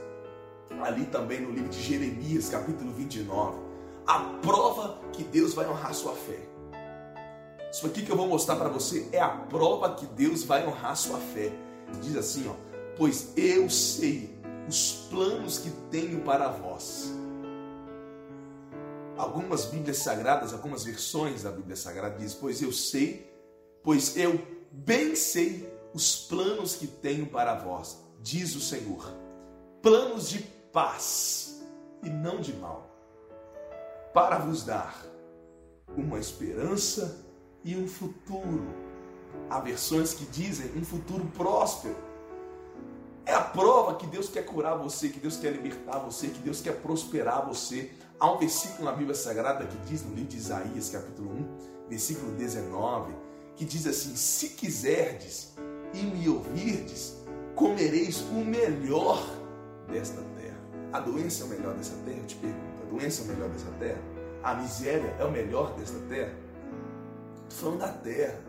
ali 0.83 1.07
também 1.07 1.41
no 1.41 1.51
livro 1.51 1.69
de 1.69 1.83
Jeremias, 1.83 2.49
capítulo 2.49 2.93
29, 2.93 3.59
a 4.07 4.21
prova 4.43 4.99
que 5.13 5.25
Deus 5.25 5.55
vai 5.55 5.69
honrar 5.69 5.95
sua 5.95 6.15
fé. 6.15 6.39
Isso 7.73 7.87
aqui 7.87 8.03
que 8.03 8.13
eu 8.13 8.17
vou 8.17 8.29
mostrar 8.29 8.57
para 8.57 8.69
você 8.69 9.09
é 9.11 9.21
a 9.21 9.29
prova 9.29 9.95
que 9.95 10.07
Deus 10.07 10.45
vai 10.45 10.67
honrar 10.67 10.97
sua 10.97 11.19
fé. 11.19 11.53
Diz 12.01 12.17
assim, 12.17 12.49
ó: 12.49 12.55
"Pois 12.97 13.33
eu 13.37 13.69
sei 13.69 14.39
os 14.69 15.09
planos 15.11 15.59
que 15.59 15.71
tenho 15.91 16.21
para 16.21 16.49
vós." 16.49 17.13
Algumas 19.17 19.65
Bíblias 19.65 19.99
sagradas, 19.99 20.53
algumas 20.53 20.85
versões 20.85 21.43
da 21.43 21.51
Bíblia 21.51 21.77
Sagrada 21.77 22.17
diz: 22.19 22.35
"Pois 22.35 22.63
eu 22.63 22.73
sei, 22.73 23.33
pois 23.83 24.17
eu 24.17 24.41
bem 24.71 25.17
sei 25.17 25.69
os 25.93 26.17
planos 26.17 26.77
que 26.77 26.87
tenho 26.87 27.27
para 27.27 27.55
vós", 27.55 27.99
diz 28.21 28.55
o 28.55 28.61
Senhor. 28.61 29.13
Planos 29.83 30.29
de 30.29 30.54
paz 30.75 31.63
e 32.03 32.11
não 32.11 32.41
de 32.41 32.53
mal, 32.55 32.91
para 34.13 34.39
vos 34.39 34.65
dar 34.65 35.07
uma 35.97 36.19
esperança 36.19 37.25
e 37.63 37.77
um 37.77 37.87
futuro. 37.87 38.67
Há 39.49 39.61
versões 39.61 40.13
que 40.13 40.25
dizem 40.27 40.73
um 40.77 40.85
futuro 40.85 41.25
próspero. 41.27 41.97
É 43.25 43.33
a 43.33 43.41
prova 43.41 43.95
que 43.95 44.07
Deus 44.07 44.29
quer 44.29 44.45
curar 44.45 44.77
você, 44.77 45.09
que 45.09 45.21
Deus 45.21 45.37
quer 45.37 45.53
libertar 45.53 45.99
você, 46.01 46.27
que 46.27 46.41
Deus 46.41 46.61
quer 46.61 46.83
prosperar 46.83 47.47
você. 47.47 47.93
Há 48.19 48.33
um 48.33 48.39
versículo 48.39 48.85
na 48.85 48.93
Bíblia 48.93 49.15
Sagrada 49.15 49.65
que 49.65 49.77
diz 49.89 50.05
no 50.05 50.13
livro 50.13 50.31
de 50.31 50.37
Isaías, 50.37 50.91
capítulo 50.91 51.31
1, 51.31 51.89
versículo 51.89 52.33
19, 52.33 53.15
que 53.55 53.65
diz 53.65 53.87
assim: 53.87 54.17
Se 54.17 54.51
quiserdes 54.51 55.55
e 55.95 56.03
me 56.03 56.29
ouvirdes, 56.29 57.17
comereis 57.55 58.21
o 58.33 58.45
melhor 58.45 59.25
desta 59.89 60.21
terra. 60.21 60.34
A 60.95 61.01
doença 61.01 61.43
é 61.43 61.47
o 61.47 61.49
melhor 61.49 61.75
dessa 61.75 61.97
terra? 62.05 62.19
Eu 62.19 62.27
te 62.27 62.37
pergunto. 62.37 62.83
A 62.87 62.95
doença 62.95 63.23
é 63.23 63.25
o 63.25 63.27
melhor 63.27 63.49
dessa 63.49 63.71
terra? 63.81 63.99
A 64.45 64.55
miséria 64.55 65.17
é 65.19 65.25
o 65.25 65.31
melhor 65.33 65.75
desta 65.77 65.99
terra? 66.09 66.33
Estou 67.49 67.73
falando 67.73 67.81
da 67.81 67.89
terra. 67.89 68.41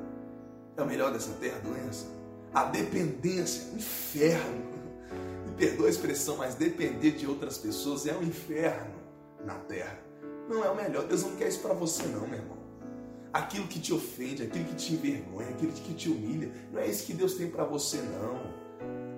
É 0.78 0.82
o 0.84 0.86
melhor 0.86 1.12
dessa 1.12 1.32
terra 1.40 1.58
a 1.58 1.68
doença? 1.68 2.06
A 2.54 2.66
dependência, 2.66 3.74
o 3.74 3.78
inferno. 3.78 4.64
Me 5.48 5.56
perdoa 5.58 5.88
a 5.88 5.90
expressão, 5.90 6.38
mas 6.38 6.54
depender 6.54 7.14
de 7.14 7.25
outras 7.25 7.58
pessoas 7.58 8.06
é 8.06 8.16
um 8.16 8.22
inferno 8.22 8.94
na 9.44 9.56
terra. 9.56 9.98
Não 10.48 10.64
é 10.64 10.70
o 10.70 10.75
melhor. 10.75 11.08
Deus 11.08 11.24
não 11.24 11.36
quer 11.38 11.48
isso 11.48 11.62
para 11.62 11.74
você, 11.74 12.04
não, 12.04 12.28
meu 12.28 12.38
irmão. 12.38 12.58
Aquilo 13.34 13.68
que 13.68 13.80
te 13.80 13.92
ofende, 13.92 14.44
aquilo 14.44 14.66
que 14.66 14.75
te 14.75 14.94
envergonha, 14.94 15.50
aquilo 15.50 15.72
que 15.72 15.96
te 15.96 16.10
humilha, 16.10 16.52
não 16.72 16.80
é 16.80 16.86
isso 16.86 17.08
que 17.08 17.14
Deus 17.16 17.34
tem 17.34 17.50
para 17.50 17.64
você, 17.64 17.98
não. 17.98 18.54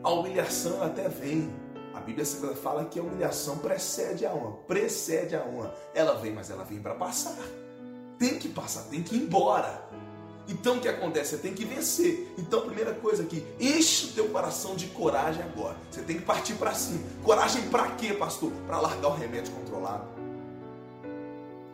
A 0.01 0.11
humilhação 0.11 0.81
até 0.81 1.09
vem, 1.09 1.51
Bíblia 2.07 2.25
fala 2.55 2.85
que 2.85 2.97
a 2.97 3.03
humilhação 3.03 3.57
precede 3.57 4.25
a 4.25 4.33
honra, 4.33 4.53
precede 4.65 5.35
a 5.35 5.43
honra. 5.43 5.75
Ela 5.93 6.13
vem, 6.13 6.31
mas 6.31 6.49
ela 6.49 6.63
vem 6.63 6.79
para 6.79 6.95
passar. 6.95 7.37
Tem 8.17 8.39
que 8.39 8.47
passar, 8.47 8.83
tem 8.83 9.03
que 9.03 9.13
ir 9.13 9.23
embora. 9.23 9.85
Então 10.47 10.77
o 10.77 10.79
que 10.79 10.87
acontece? 10.87 11.31
Você 11.31 11.37
tem 11.39 11.53
que 11.53 11.65
vencer. 11.65 12.33
Então, 12.37 12.61
primeira 12.61 12.93
coisa 12.93 13.23
aqui, 13.23 13.45
enche 13.59 14.05
o 14.05 14.13
teu 14.13 14.29
coração 14.29 14.73
de 14.73 14.87
coragem 14.87 15.43
agora. 15.43 15.75
Você 15.91 16.01
tem 16.01 16.17
que 16.17 16.23
partir 16.23 16.53
para 16.53 16.73
cima. 16.73 17.03
Coragem 17.21 17.63
para 17.63 17.91
quê, 17.91 18.13
pastor? 18.13 18.53
Para 18.65 18.79
largar 18.79 19.09
o 19.09 19.13
remédio 19.13 19.51
controlado. 19.53 20.16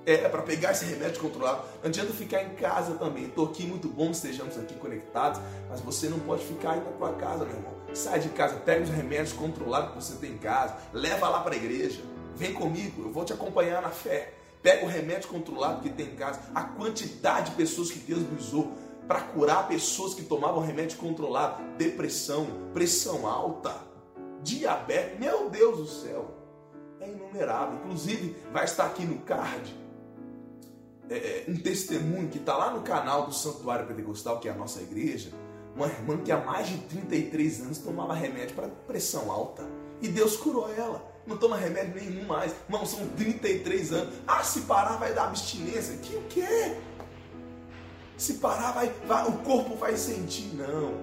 É, 0.06 0.16
é 0.16 0.30
para 0.30 0.42
pegar 0.42 0.72
esse 0.72 0.86
remédio 0.86 1.22
controlado. 1.22 1.64
Não 1.82 1.90
adianta 1.90 2.12
ficar 2.14 2.44
em 2.44 2.56
casa 2.56 2.96
também. 2.96 3.26
Estou 3.26 3.46
aqui, 3.46 3.66
muito 3.66 3.88
bom, 3.88 4.12
estejamos 4.12 4.58
aqui 4.58 4.74
conectados, 4.76 5.40
mas 5.70 5.80
você 5.80 6.10
não 6.10 6.20
pode 6.20 6.44
ficar 6.46 6.72
aí 6.72 6.80
na 6.80 6.92
tua 6.92 7.14
casa, 7.14 7.46
meu 7.46 7.56
irmão. 7.56 7.74
Sai 7.94 8.20
de 8.20 8.30
casa, 8.30 8.56
pega 8.56 8.84
os 8.84 8.90
remédios 8.90 9.34
controlados 9.34 9.92
que 9.92 9.96
você 9.96 10.16
tem 10.16 10.32
em 10.32 10.38
casa, 10.38 10.76
leva 10.92 11.30
lá 11.30 11.40
para 11.40 11.54
a 11.54 11.58
igreja. 11.58 12.02
Vem 12.36 12.54
comigo, 12.54 13.04
eu 13.04 13.12
vou 13.12 13.24
te 13.24 13.32
acompanhar 13.32 13.82
na 13.82 13.90
fé. 13.90 14.34
Pega 14.62 14.86
o 14.86 14.90
remédio 14.90 15.30
controlado 15.30 15.82
que 15.82 15.90
tem 15.90 16.08
em 16.08 16.16
casa. 16.16 16.40
A 16.56 16.64
quantidade 16.64 17.52
de 17.52 17.56
pessoas 17.56 17.92
que 17.92 18.00
Deus 18.00 18.22
me 18.22 18.38
usou 18.38 18.74
para 19.08 19.22
curar 19.22 19.68
pessoas 19.68 20.14
que 20.14 20.24
tomavam 20.24 20.62
remédio 20.62 20.98
controlado, 20.98 21.62
depressão, 21.78 22.48
pressão 22.74 23.28
alta, 23.28 23.76
diabetes, 24.42 25.20
meu 25.20 25.50
Deus 25.50 25.78
do 25.78 25.88
céu, 25.88 26.32
é 27.00 27.10
inumerável. 27.10 27.80
Inclusive, 27.80 28.36
vai 28.52 28.64
estar 28.64 28.86
aqui 28.86 29.06
no 29.06 29.20
card 29.20 29.83
é, 31.14 31.44
é 31.48 31.52
um 31.52 31.56
testemunho 31.56 32.30
que 32.30 32.38
está 32.38 32.56
lá 32.56 32.72
no 32.72 32.82
canal 32.82 33.26
do 33.26 33.34
Santuário 33.34 33.86
Pentecostal, 33.86 34.40
que 34.40 34.48
é 34.48 34.52
a 34.52 34.56
nossa 34.56 34.82
igreja, 34.82 35.32
uma 35.76 35.88
irmã 35.88 36.18
que 36.18 36.32
há 36.32 36.38
mais 36.38 36.68
de 36.68 36.78
33 36.78 37.62
anos 37.62 37.78
tomava 37.80 38.14
remédio 38.14 38.56
para 38.56 38.68
pressão 38.68 39.32
alta. 39.32 39.68
E 40.02 40.08
Deus 40.08 40.36
curou 40.36 40.72
ela. 40.74 41.12
Não 41.26 41.38
toma 41.38 41.56
remédio 41.56 41.96
nenhum 41.96 42.26
mais. 42.28 42.54
Não, 42.68 42.86
são 42.86 43.08
33 43.10 43.94
anos. 43.94 44.14
Ah, 44.28 44.44
se 44.44 44.62
parar 44.62 44.98
vai 44.98 45.14
dar 45.14 45.26
abstinência. 45.26 45.96
Que 45.98 46.16
o 46.16 46.24
quê? 46.24 46.78
Se 48.18 48.36
parar, 48.36 48.74
vai, 48.74 48.94
vai, 49.08 49.28
o 49.28 49.34
corpo 49.40 49.76
vai 49.76 49.96
sentir. 49.98 50.54
Não. 50.56 50.94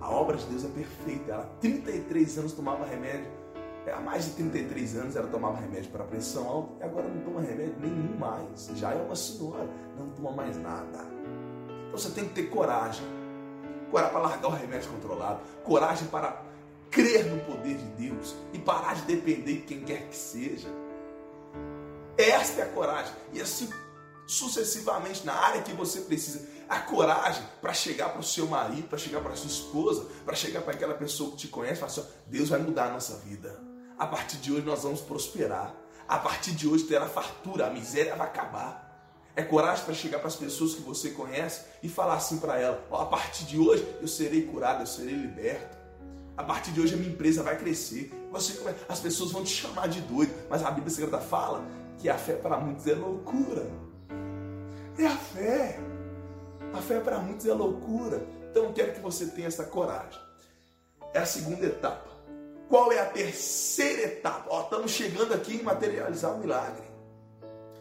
A 0.00 0.10
obra 0.10 0.36
de 0.36 0.44
Deus 0.46 0.64
é 0.64 0.68
perfeita. 0.68 1.32
Ela, 1.32 1.50
33 1.60 2.38
anos, 2.38 2.52
tomava 2.52 2.84
remédio. 2.84 3.39
Há 3.86 4.00
mais 4.00 4.26
de 4.26 4.30
33 4.32 4.96
anos 4.96 5.16
ela 5.16 5.26
tomava 5.28 5.58
remédio 5.58 5.90
para 5.90 6.04
pressão 6.04 6.46
alta 6.46 6.72
e 6.80 6.82
agora 6.84 7.08
não 7.08 7.22
toma 7.22 7.40
remédio 7.40 7.74
nenhum 7.80 8.16
mais. 8.18 8.70
Já 8.74 8.92
é 8.92 8.96
uma 8.96 9.16
senhora, 9.16 9.68
não 9.98 10.10
toma 10.10 10.32
mais 10.32 10.56
nada. 10.58 10.98
Então 11.88 11.98
você 11.98 12.10
tem 12.10 12.26
que 12.26 12.34
ter 12.34 12.44
coragem 12.44 13.04
coragem 13.90 14.12
para 14.12 14.22
largar 14.22 14.48
o 14.48 14.50
remédio 14.50 14.90
controlado, 14.90 15.40
coragem 15.64 16.06
para 16.08 16.42
crer 16.90 17.26
no 17.26 17.40
poder 17.44 17.76
de 17.76 18.08
Deus 18.08 18.36
e 18.52 18.58
parar 18.58 18.94
de 18.94 19.02
depender 19.02 19.54
de 19.54 19.62
quem 19.62 19.80
quer 19.82 20.08
que 20.08 20.16
seja. 20.16 20.68
Esta 22.16 22.62
é 22.62 22.64
a 22.64 22.68
coragem. 22.68 23.12
E 23.32 23.40
assim 23.40 23.68
sucessivamente 24.26 25.26
na 25.26 25.34
área 25.34 25.62
que 25.62 25.72
você 25.72 26.02
precisa. 26.02 26.48
A 26.68 26.78
coragem 26.78 27.44
para 27.60 27.74
chegar 27.74 28.10
para 28.10 28.20
o 28.20 28.22
seu 28.22 28.46
marido, 28.46 28.86
para 28.88 28.96
chegar 28.96 29.20
para 29.20 29.34
sua 29.34 29.50
esposa, 29.50 30.06
para 30.24 30.36
chegar 30.36 30.62
para 30.62 30.72
aquela 30.72 30.94
pessoa 30.94 31.32
que 31.32 31.38
te 31.38 31.48
conhece 31.48 31.74
e 31.74 31.76
falar 31.78 31.90
assim: 31.90 32.04
Deus 32.26 32.48
vai 32.48 32.60
mudar 32.60 32.86
a 32.86 32.92
nossa 32.92 33.16
vida. 33.16 33.69
A 34.00 34.06
partir 34.06 34.38
de 34.38 34.50
hoje 34.50 34.64
nós 34.64 34.82
vamos 34.82 35.02
prosperar. 35.02 35.74
A 36.08 36.16
partir 36.16 36.52
de 36.52 36.66
hoje 36.66 36.84
terá 36.84 37.06
fartura, 37.06 37.66
a 37.66 37.70
miséria 37.70 38.16
vai 38.16 38.26
acabar. 38.26 38.88
É 39.36 39.42
coragem 39.42 39.84
para 39.84 39.92
chegar 39.92 40.20
para 40.20 40.28
as 40.28 40.36
pessoas 40.36 40.74
que 40.74 40.80
você 40.80 41.10
conhece 41.10 41.66
e 41.82 41.88
falar 41.88 42.14
assim 42.14 42.38
para 42.38 42.58
ela: 42.58 42.82
oh, 42.90 42.96
a 42.96 43.04
partir 43.04 43.44
de 43.44 43.58
hoje 43.58 43.86
eu 44.00 44.08
serei 44.08 44.46
curado, 44.46 44.80
eu 44.80 44.86
serei 44.86 45.14
liberto. 45.14 45.76
A 46.34 46.42
partir 46.42 46.70
de 46.70 46.80
hoje 46.80 46.94
a 46.94 46.96
minha 46.96 47.10
empresa 47.10 47.42
vai 47.42 47.58
crescer. 47.58 48.10
Você, 48.32 48.58
as 48.88 49.00
pessoas 49.00 49.32
vão 49.32 49.44
te 49.44 49.50
chamar 49.50 49.86
de 49.86 50.00
doido, 50.00 50.32
mas 50.48 50.64
a 50.64 50.70
Bíblia 50.70 50.90
Sagrada 50.90 51.20
fala 51.20 51.62
que 51.98 52.08
a 52.08 52.16
fé 52.16 52.36
para 52.36 52.56
muitos 52.56 52.86
é 52.86 52.94
loucura. 52.94 53.70
É 54.96 55.06
a 55.06 55.16
fé. 55.16 55.78
A 56.72 56.78
fé 56.78 57.00
para 57.00 57.18
muitos 57.18 57.44
é 57.44 57.52
loucura. 57.52 58.26
Então 58.50 58.64
eu 58.64 58.72
quero 58.72 58.94
que 58.94 59.00
você 59.00 59.26
tenha 59.26 59.48
essa 59.48 59.64
coragem. 59.64 60.18
É 61.12 61.18
a 61.18 61.26
segunda 61.26 61.66
etapa. 61.66 62.09
Qual 62.70 62.92
é 62.92 63.00
a 63.00 63.06
terceira 63.06 64.02
etapa? 64.02 64.46
Ó, 64.48 64.62
estamos 64.62 64.92
chegando 64.92 65.34
aqui 65.34 65.56
em 65.56 65.62
materializar 65.62 66.32
o 66.36 66.38
milagre. 66.38 66.84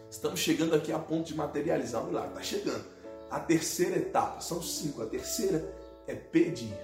Estamos 0.10 0.39
chegando 0.39 0.74
aqui 0.74 0.91
a 0.91 0.98
ponto 0.98 1.27
de 1.27 1.36
materializar 1.36 2.03
o 2.03 2.08
milagre. 2.08 2.31
Está 2.31 2.41
chegando. 2.41 2.84
A 3.29 3.39
terceira 3.39 3.98
etapa, 3.98 4.41
são 4.41 4.63
cinco. 4.63 5.03
A 5.03 5.05
terceira 5.05 5.63
é 6.08 6.15
pedir. 6.15 6.75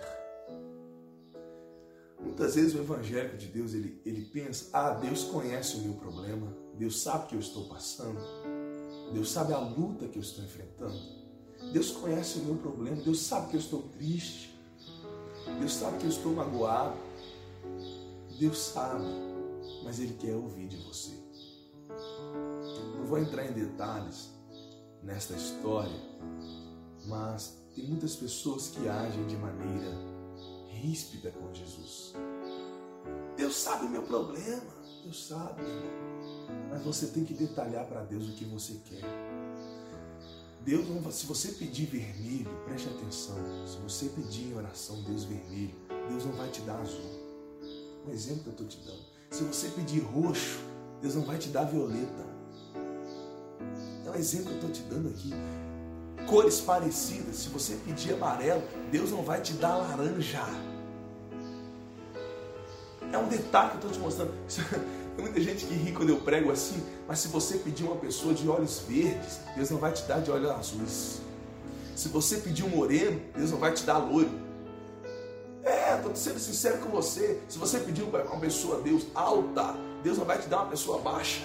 Muitas 2.19 2.53
vezes 2.53 2.75
o 2.75 2.77
evangélico 2.77 3.37
de 3.37 3.47
Deus 3.47 3.73
ele, 3.73 3.99
ele 4.05 4.21
pensa: 4.25 4.69
ah, 4.71 4.91
Deus 4.91 5.23
conhece 5.23 5.77
o 5.77 5.79
meu 5.79 5.93
problema, 5.93 6.55
Deus 6.75 7.01
sabe 7.01 7.27
que 7.27 7.35
eu 7.35 7.39
estou 7.39 7.67
passando, 7.67 8.19
Deus 9.13 9.31
sabe 9.31 9.51
a 9.53 9.57
luta 9.57 10.07
que 10.07 10.17
eu 10.17 10.21
estou 10.21 10.43
enfrentando, 10.43 10.99
Deus 11.73 11.91
conhece 11.91 12.37
o 12.37 12.43
meu 12.43 12.55
problema, 12.55 13.01
Deus 13.01 13.21
sabe 13.21 13.49
que 13.49 13.55
eu 13.55 13.59
estou 13.59 13.83
triste, 13.83 14.55
Deus 15.59 15.73
sabe 15.73 15.97
que 15.97 16.05
eu 16.05 16.09
estou 16.09 16.33
magoado, 16.33 17.04
Deus 18.39 18.57
sabe, 18.57 19.05
mas 19.83 19.99
Ele 19.99 20.13
quer 20.15 20.35
ouvir 20.35 20.67
de 20.67 20.77
você. 20.77 21.13
Não 22.97 23.05
vou 23.05 23.17
entrar 23.17 23.45
em 23.45 23.53
detalhes 23.53 24.31
nesta 25.01 25.33
história, 25.33 25.99
mas 27.05 27.57
tem 27.73 27.85
muitas 27.85 28.15
pessoas 28.15 28.69
que 28.69 28.87
agem 28.89 29.25
de 29.27 29.37
maneira 29.37 29.91
ríspida 30.69 31.31
com 31.31 31.53
Jesus. 31.53 32.13
Deus 33.37 33.55
sabe 33.55 33.87
meu 33.87 34.03
problema, 34.03 34.73
Deus 35.03 35.27
sabe. 35.27 35.61
Mas 36.69 36.83
você 36.83 37.07
tem 37.07 37.23
que 37.23 37.33
detalhar 37.33 37.85
para 37.85 38.03
Deus 38.03 38.27
o 38.27 38.33
que 38.33 38.43
você 38.43 38.81
quer. 38.83 39.03
Deus, 40.61 41.15
se 41.15 41.25
você 41.25 41.53
pedir 41.53 41.85
vermelho, 41.85 42.49
preste 42.65 42.89
atenção. 42.89 43.37
Se 43.65 43.77
você 43.77 44.09
pedir 44.09 44.47
em 44.47 44.57
oração 44.57 45.01
Deus 45.03 45.23
vermelho, 45.23 45.75
Deus 46.09 46.25
não 46.25 46.33
vai 46.33 46.49
te 46.49 46.59
dar 46.61 46.81
azul 46.81 47.24
um 48.07 48.11
exemplo 48.11 48.43
que 48.43 48.49
eu 48.49 48.51
estou 48.51 48.67
te 48.67 48.77
dando. 48.85 49.05
Se 49.31 49.43
você 49.43 49.67
pedir 49.69 49.99
roxo, 49.99 50.59
Deus 51.01 51.15
não 51.15 51.23
vai 51.23 51.37
te 51.37 51.49
dar 51.49 51.63
violeta. 51.63 52.25
É 54.05 54.09
um 54.09 54.15
exemplo 54.15 54.45
que 54.45 54.65
eu 54.65 54.69
estou 54.69 54.71
te 54.71 54.81
dando 54.83 55.09
aqui. 55.09 55.33
Cores 56.27 56.61
parecidas, 56.61 57.35
se 57.37 57.49
você 57.49 57.75
pedir 57.85 58.13
amarelo, 58.13 58.63
Deus 58.91 59.11
não 59.11 59.23
vai 59.23 59.41
te 59.41 59.53
dar 59.53 59.75
laranja. 59.75 60.43
É 63.11 63.17
um 63.17 63.27
detalhe 63.27 63.69
que 63.69 63.75
eu 63.75 63.79
estou 63.79 63.91
te 63.91 63.99
mostrando. 63.99 64.33
Tem 65.15 65.23
muita 65.23 65.39
gente 65.39 65.65
que 65.65 65.73
ri 65.73 65.93
quando 65.93 66.09
eu 66.09 66.17
prego 66.17 66.51
assim, 66.51 66.83
mas 67.07 67.19
se 67.19 67.29
você 67.29 67.57
pedir 67.57 67.85
uma 67.85 67.95
pessoa 67.95 68.33
de 68.33 68.49
olhos 68.49 68.79
verdes, 68.79 69.39
Deus 69.55 69.69
não 69.69 69.77
vai 69.77 69.93
te 69.93 70.03
dar 70.03 70.19
de 70.19 70.29
olhos 70.29 70.51
azuis. 70.51 71.21
Se 71.95 72.09
você 72.09 72.37
pedir 72.37 72.63
um 72.63 72.69
moreno, 72.69 73.21
Deus 73.33 73.51
não 73.51 73.57
vai 73.57 73.73
te 73.73 73.83
dar 73.83 73.97
loiro. 73.97 74.44
Estou 76.05 76.15
sendo 76.15 76.39
sincero 76.39 76.77
com 76.77 76.89
você. 76.89 77.41
Se 77.49 77.57
você 77.57 77.79
pediu 77.79 78.07
para 78.07 78.23
uma 78.25 78.39
pessoa 78.39 78.79
Deus 78.81 79.05
alta, 79.15 79.75
Deus 80.03 80.17
não 80.17 80.25
vai 80.25 80.39
te 80.39 80.47
dar 80.47 80.57
uma 80.61 80.69
pessoa 80.69 80.99
baixa. 80.99 81.41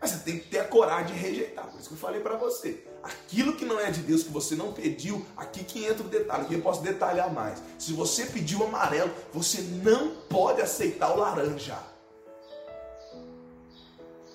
Mas 0.00 0.12
você 0.12 0.18
tem 0.20 0.38
que 0.38 0.48
ter 0.48 0.60
a 0.60 0.64
coragem 0.64 1.14
de 1.14 1.20
rejeitar. 1.20 1.66
Por 1.66 1.78
isso 1.78 1.88
que 1.88 1.94
eu 1.94 1.98
falei 1.98 2.20
para 2.20 2.36
você. 2.36 2.86
Aquilo 3.02 3.56
que 3.56 3.64
não 3.64 3.78
é 3.78 3.90
de 3.90 4.00
Deus, 4.00 4.22
que 4.22 4.30
você 4.30 4.54
não 4.54 4.72
pediu, 4.72 5.26
aqui 5.36 5.64
que 5.64 5.84
entra 5.84 6.06
o 6.06 6.08
detalhe, 6.08 6.46
que 6.46 6.54
eu 6.54 6.62
posso 6.62 6.80
detalhar 6.80 7.32
mais. 7.32 7.60
Se 7.78 7.92
você 7.92 8.24
pediu 8.26 8.64
amarelo, 8.64 9.10
você 9.32 9.60
não 9.60 10.14
pode 10.28 10.62
aceitar 10.62 11.12
o 11.12 11.18
laranja. 11.18 11.78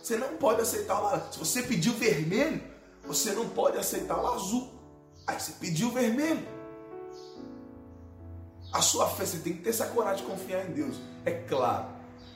Você 0.03 0.17
não 0.17 0.35
pode 0.37 0.61
aceitar 0.61 0.99
o 0.99 1.03
laranja. 1.03 1.31
Se 1.31 1.39
você 1.39 1.63
pediu 1.63 1.93
vermelho, 1.93 2.61
você 3.07 3.31
não 3.31 3.49
pode 3.49 3.77
aceitar 3.77 4.21
o 4.21 4.27
azul. 4.27 4.69
Aí 5.25 5.39
você 5.39 5.53
pediu 5.53 5.89
vermelho. 5.89 6.54
A 8.75 8.81
sua 8.81 9.07
fé, 9.07 9.25
você 9.25 9.37
tem 9.37 9.53
que 9.53 9.61
ter 9.61 9.69
essa 9.69 9.85
coragem 9.85 10.25
de 10.25 10.29
confiar 10.29 10.69
em 10.69 10.73
Deus. 10.73 10.97
É 11.23 11.31
claro, 11.31 11.85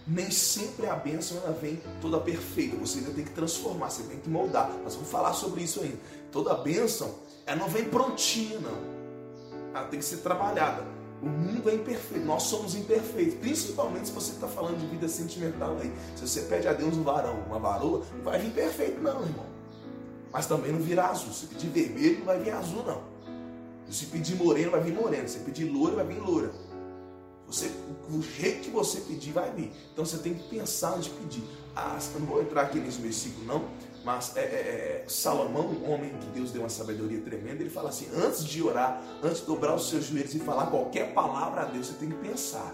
nem 0.08 0.32
sempre 0.32 0.88
a 0.88 0.96
bênção 0.96 1.36
ela 1.44 1.52
vem 1.52 1.82
toda 2.00 2.18
perfeita. 2.18 2.78
Você 2.78 3.00
ainda 3.00 3.12
tem 3.12 3.26
que 3.26 3.32
transformar, 3.32 3.90
você 3.90 4.04
tem 4.04 4.18
que 4.18 4.30
moldar. 4.30 4.72
Nós 4.82 4.96
vamos 4.96 5.10
falar 5.10 5.34
sobre 5.34 5.64
isso 5.64 5.82
ainda. 5.82 5.98
Toda 6.32 6.56
bênção, 6.56 7.14
ela 7.46 7.60
não 7.60 7.68
vem 7.68 7.84
prontinha, 7.84 8.58
não. 8.58 9.76
Ela 9.76 9.88
tem 9.88 10.00
que 10.00 10.06
ser 10.06 10.20
trabalhada. 10.20 10.86
O 11.22 11.26
mundo 11.26 11.70
é 11.70 11.76
imperfeito, 11.76 12.26
nós 12.26 12.44
somos 12.44 12.74
imperfeitos. 12.74 13.34
Principalmente 13.34 14.08
se 14.08 14.14
você 14.14 14.32
está 14.32 14.48
falando 14.48 14.80
de 14.80 14.88
vida 14.88 15.10
sentimental 15.10 15.76
aí. 15.82 15.92
Se 16.16 16.26
você 16.26 16.44
pede 16.44 16.70
a 16.70 16.74
Deus 16.74 16.96
um 16.96 17.04
varão, 17.04 17.38
uma 17.48 17.60
varoa, 17.60 18.06
não 18.16 18.24
vai 18.24 18.40
vir 18.40 18.52
perfeito, 18.52 19.02
não, 19.02 19.22
irmão. 19.24 19.46
Mas 20.32 20.46
também 20.46 20.72
não 20.72 20.80
virá 20.80 21.08
azul. 21.10 21.34
Se 21.34 21.48
pedir 21.48 21.68
vermelho, 21.68 22.20
não 22.20 22.28
vai 22.28 22.40
vir 22.40 22.52
azul, 22.52 22.86
não. 22.86 23.09
Se 23.90 24.06
pedir 24.06 24.36
moreno, 24.36 24.72
vai 24.72 24.82
vir 24.82 24.94
moreno. 24.94 25.28
Se 25.28 25.40
pedir 25.40 25.66
loura, 25.66 25.96
vai 25.96 26.06
vir 26.06 26.20
loura. 26.20 26.52
Você, 27.48 27.72
o 28.10 28.22
jeito 28.22 28.62
que 28.66 28.70
você 28.70 29.02
pedir, 29.02 29.32
vai 29.32 29.52
vir. 29.52 29.72
Então 29.92 30.06
você 30.06 30.18
tem 30.20 30.36
que 30.36 30.48
pensar 30.50 30.96
antes 30.96 31.06
de 31.06 31.12
pedir. 31.12 31.44
Ah, 31.76 31.98
eu 32.14 32.20
não 32.20 32.28
vou 32.28 32.42
entrar 32.42 32.62
aqui 32.62 32.80
nesse 32.80 33.02
versículo, 33.02 33.46
não. 33.46 33.66
Mas 34.06 34.38
é, 34.38 34.42
é, 34.42 34.44
é, 34.44 35.06
Salomão, 35.08 35.68
um 35.68 35.92
homem 35.92 36.12
que 36.20 36.28
Deus 36.28 36.52
deu 36.52 36.62
uma 36.62 36.70
sabedoria 36.70 37.20
tremenda, 37.22 37.62
ele 37.62 37.70
fala 37.70 37.90
assim: 37.90 38.08
antes 38.16 38.44
de 38.46 38.62
orar, 38.62 39.02
antes 39.24 39.40
de 39.40 39.46
dobrar 39.46 39.76
os 39.76 39.90
seus 39.90 40.06
joelhos 40.06 40.34
e 40.36 40.40
falar 40.40 40.68
qualquer 40.68 41.14
palavra 41.14 41.62
a 41.62 41.66
Deus, 41.66 41.88
você 41.88 41.94
tem 41.94 42.10
que 42.10 42.18
pensar. 42.18 42.74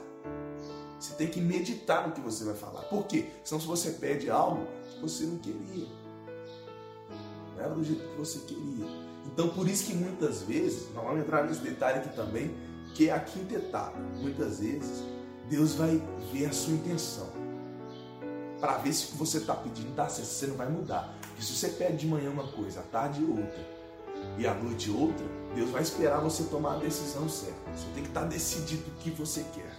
Você 1.00 1.14
tem 1.16 1.28
que 1.28 1.40
meditar 1.40 2.08
no 2.08 2.14
que 2.14 2.22
você 2.22 2.44
vai 2.44 2.56
falar. 2.56 2.82
Por 2.84 3.06
quê? 3.06 3.28
Senão, 3.44 3.62
se 3.62 3.68
você 3.68 3.92
pede 3.92 4.30
algo 4.30 4.68
que 4.94 5.02
você 5.02 5.24
não 5.24 5.38
queria, 5.38 5.88
não 7.56 7.64
era 7.64 7.74
do 7.74 7.84
jeito 7.84 8.08
que 8.08 8.18
você 8.18 8.40
queria. 8.40 8.86
Então, 9.36 9.50
por 9.50 9.68
isso 9.68 9.88
que 9.88 9.94
muitas 9.94 10.44
vezes, 10.44 10.88
não 10.96 11.04
vamos 11.04 11.20
entrar 11.20 11.44
nesse 11.44 11.60
detalhe 11.60 12.00
aqui 12.00 12.16
também, 12.16 12.56
que 12.94 13.10
é 13.10 13.12
a 13.12 13.20
quinta 13.20 13.56
etapa. 13.56 14.00
Muitas 14.22 14.62
vezes, 14.62 15.04
Deus 15.50 15.76
vai 15.76 16.02
ver 16.32 16.46
a 16.46 16.54
sua 16.54 16.74
intenção. 16.74 17.28
Para 18.62 18.78
ver 18.78 18.94
se 18.94 19.08
o 19.08 19.08
que 19.10 19.18
você 19.18 19.40
está 19.40 19.54
pedindo 19.54 19.90
está 19.90 20.08
certo, 20.08 20.30
você 20.30 20.48
não 20.48 20.56
vai 20.56 20.70
mudar. 20.70 21.14
Porque 21.20 21.42
se 21.42 21.52
você 21.52 21.68
pede 21.68 21.98
de 21.98 22.08
manhã 22.08 22.30
uma 22.30 22.48
coisa, 22.48 22.80
à 22.80 22.84
tarde 22.84 23.26
outra, 23.26 23.76
e 24.38 24.48
à 24.48 24.54
noite 24.54 24.90
outra, 24.90 25.26
Deus 25.54 25.70
vai 25.70 25.82
esperar 25.82 26.22
você 26.22 26.44
tomar 26.46 26.76
a 26.76 26.78
decisão 26.78 27.28
certa. 27.28 27.72
Você 27.76 27.88
tem 27.94 28.04
que 28.04 28.10
estar 28.10 28.22
tá 28.22 28.28
decidido 28.28 28.90
o 28.90 29.00
que 29.02 29.10
você 29.10 29.46
quer. 29.54 29.76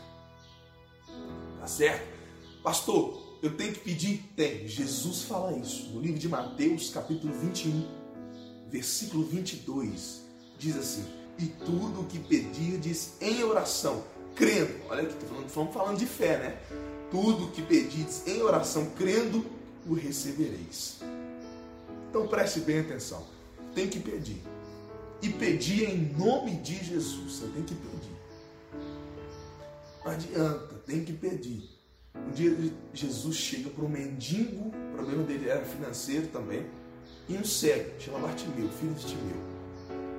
Tá 1.58 1.66
certo? 1.66 2.06
Pastor, 2.62 3.38
eu 3.42 3.56
tenho 3.56 3.72
que 3.72 3.80
pedir? 3.80 4.18
Tem. 4.36 4.68
Jesus 4.68 5.22
fala 5.22 5.56
isso 5.56 5.94
no 5.94 6.00
livro 6.02 6.18
de 6.18 6.28
Mateus, 6.28 6.90
capítulo 6.90 7.32
21 7.32 7.95
versículo 8.76 9.24
22, 9.24 10.22
diz 10.58 10.76
assim: 10.76 11.04
E 11.38 11.46
tudo 11.46 12.02
o 12.02 12.04
que 12.04 12.18
pedirdes 12.18 13.14
em 13.20 13.42
oração, 13.42 14.04
crendo, 14.34 14.74
olha 14.90 15.02
aqui, 15.02 15.14
estamos 15.46 15.72
falando 15.72 15.98
de 15.98 16.06
fé, 16.06 16.36
né? 16.36 16.58
Tudo 17.10 17.46
o 17.46 17.50
que 17.52 17.62
pedirdes 17.62 18.26
em 18.26 18.42
oração, 18.42 18.90
crendo, 18.90 19.44
o 19.88 19.94
recebereis. 19.94 21.00
Então 22.10 22.26
preste 22.28 22.60
bem 22.60 22.80
atenção. 22.80 23.26
Tem 23.74 23.88
que 23.88 23.98
pedir. 23.98 24.42
E 25.22 25.30
pedir 25.30 25.88
em 25.88 26.12
nome 26.18 26.56
de 26.56 26.84
Jesus. 26.84 27.32
Você 27.32 27.46
tem 27.46 27.62
que 27.62 27.74
pedir. 27.74 28.16
Não 30.04 30.12
adianta, 30.12 30.74
tem 30.86 31.04
que 31.04 31.12
pedir. 31.12 31.70
Um 32.14 32.30
dia 32.30 32.54
Jesus 32.92 33.36
chega 33.36 33.70
para 33.70 33.84
um 33.84 33.88
mendigo, 33.88 34.68
o 34.68 34.96
problema 34.96 35.22
dele 35.22 35.48
era 35.48 35.64
financeiro 35.64 36.26
também 36.28 36.66
e 37.28 37.36
um 37.36 37.44
cego, 37.44 37.90
chama 37.98 38.20
Bartimeu, 38.20 38.68
filho 38.68 38.94
de 38.94 39.06
Timeu. 39.06 39.36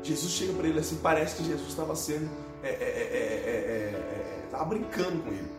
Jesus 0.04 0.32
chega 0.32 0.54
para 0.54 0.68
ele 0.68 0.80
assim, 0.80 0.98
parece 0.98 1.38
que 1.38 1.44
Jesus 1.44 1.70
estava 1.70 1.96
sendo, 1.96 2.30
é, 2.64 2.70
é, 2.70 2.72
é, 2.72 4.44
estava 4.46 4.66
brincando 4.66 5.22
com 5.24 5.30
ele. 5.30 5.52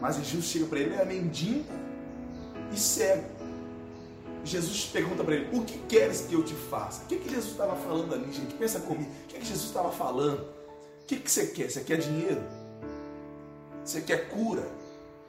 Mas 0.00 0.16
Jesus 0.16 0.44
chega 0.46 0.66
para 0.66 0.78
ele, 0.80 0.94
ele 0.94 1.02
é 1.02 1.04
mendigo 1.04 1.64
e 2.72 2.78
cego. 2.78 3.24
Jesus 4.44 4.86
pergunta 4.86 5.22
para 5.22 5.34
ele: 5.34 5.56
O 5.56 5.64
que 5.64 5.78
queres 5.86 6.22
que 6.22 6.34
eu 6.34 6.42
te 6.42 6.54
faça? 6.54 7.04
O 7.04 7.06
que, 7.06 7.16
que 7.16 7.30
Jesus 7.30 7.52
estava 7.52 7.76
falando 7.76 8.14
ali, 8.14 8.32
gente? 8.32 8.54
Pensa 8.54 8.80
comigo. 8.80 9.10
O 9.24 9.26
que, 9.28 9.38
que 9.38 9.46
Jesus 9.46 9.66
estava 9.66 9.92
falando? 9.92 10.40
O 10.40 11.06
que, 11.06 11.16
que 11.16 11.30
você 11.30 11.46
quer? 11.46 11.70
Você 11.70 11.80
quer 11.80 11.98
dinheiro? 11.98 12.42
Você 13.84 14.00
quer 14.00 14.28
cura? 14.28 14.68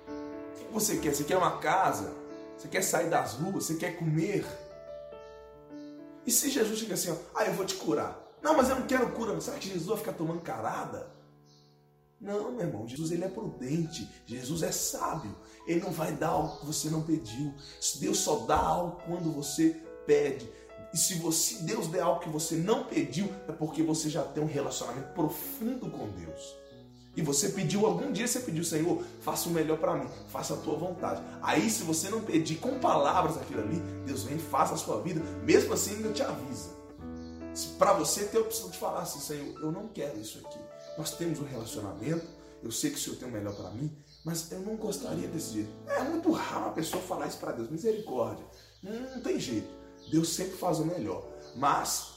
O 0.08 0.66
que 0.66 0.74
você 0.74 0.98
quer? 0.98 1.14
Você 1.14 1.24
quer 1.24 1.38
uma 1.38 1.58
casa? 1.58 2.12
Você 2.58 2.68
quer 2.68 2.82
sair 2.82 3.10
das 3.10 3.34
ruas? 3.34 3.66
Você 3.66 3.76
quer 3.76 3.98
comer? 3.98 4.46
E 6.26 6.32
se 6.32 6.50
Jesus 6.50 6.80
chega 6.80 6.94
assim, 6.94 7.12
ó, 7.12 7.16
ah, 7.36 7.46
eu 7.46 7.54
vou 7.54 7.66
te 7.66 7.76
curar. 7.76 8.22
Não, 8.42 8.56
mas 8.56 8.70
eu 8.70 8.76
não 8.76 8.88
quero 8.88 9.12
cura. 9.12 9.40
Será 9.40 9.58
que 9.58 9.70
Jesus 9.70 9.88
vai 9.88 9.98
ficar 9.98 10.14
tomando 10.14 10.42
carada? 10.42 11.12
Não, 12.20 12.52
meu 12.52 12.66
irmão, 12.66 12.88
Jesus 12.88 13.12
ele 13.12 13.26
é 13.26 13.28
prudente, 13.28 14.10
Jesus 14.26 14.64
é 14.64 14.72
sábio. 14.72 15.36
Ele 15.68 15.82
não 15.82 15.92
vai 15.92 16.14
dar 16.14 16.30
algo 16.30 16.60
que 16.60 16.66
você 16.66 16.90
não 16.90 17.02
pediu. 17.02 17.54
Deus 18.00 18.18
só 18.20 18.46
dá 18.46 18.58
algo 18.58 19.02
quando 19.06 19.32
você 19.32 19.82
pede. 20.06 20.50
E 20.94 20.98
se 20.98 21.16
você, 21.16 21.64
Deus 21.64 21.88
der 21.88 22.02
algo 22.02 22.22
que 22.22 22.30
você 22.30 22.56
não 22.56 22.86
pediu, 22.86 23.30
é 23.48 23.52
porque 23.52 23.84
você 23.84 24.10
já 24.10 24.24
tem 24.24 24.44
um 24.44 24.48
relacionamento 24.48 25.14
profundo 25.14 25.90
com 25.90 26.08
Deus. 26.12 26.63
E 27.16 27.22
você 27.22 27.50
pediu 27.50 27.86
algum 27.86 28.12
dia, 28.12 28.28
você 28.28 28.40
pediu, 28.40 28.64
Senhor, 28.64 29.04
faça 29.22 29.48
o 29.48 29.52
melhor 29.52 29.78
para 29.78 29.96
mim, 29.96 30.08
faça 30.30 30.56
a 30.56 30.58
tua 30.58 30.76
vontade. 30.76 31.22
Aí, 31.42 31.70
se 31.70 31.84
você 31.84 32.10
não 32.10 32.22
pedir 32.22 32.56
com 32.56 32.80
palavras 32.80 33.38
aquilo 33.38 33.62
ali, 33.62 33.80
Deus 34.06 34.24
vem 34.24 34.40
faça 34.40 34.74
a 34.74 34.78
sua 34.78 35.00
vida, 35.02 35.22
mesmo 35.44 35.74
assim, 35.74 35.94
Ele 35.94 36.12
te 36.12 36.24
avisa. 36.24 36.70
Para 37.78 37.94
você 37.94 38.26
ter 38.26 38.38
a 38.38 38.42
opção 38.42 38.70
de 38.70 38.78
falar 38.78 39.02
assim, 39.02 39.20
Senhor, 39.20 39.60
eu 39.62 39.72
não 39.72 39.88
quero 39.88 40.20
isso 40.20 40.40
aqui. 40.40 40.58
Nós 40.98 41.12
temos 41.12 41.40
um 41.40 41.46
relacionamento, 41.46 42.26
eu 42.64 42.72
sei 42.72 42.90
que 42.90 42.98
o 42.98 43.00
Senhor 43.00 43.18
tem 43.18 43.28
o 43.28 43.32
melhor 43.32 43.54
para 43.54 43.70
mim, 43.70 43.96
mas 44.26 44.52
eu 44.52 44.60
não 44.62 44.76
gostaria 44.76 45.28
desse 45.28 45.54
jeito. 45.54 45.70
É 45.88 46.02
muito 46.04 46.32
raro 46.32 46.68
a 46.68 46.72
pessoa 46.72 47.02
falar 47.04 47.28
isso 47.28 47.38
para 47.38 47.52
Deus, 47.52 47.70
misericórdia. 47.70 48.46
Não, 48.82 48.92
não 48.92 49.22
tem 49.22 49.40
jeito. 49.40 49.68
Deus 50.10 50.30
sempre 50.30 50.58
faz 50.58 50.80
o 50.80 50.86
melhor. 50.86 51.24
Mas, 51.56 52.13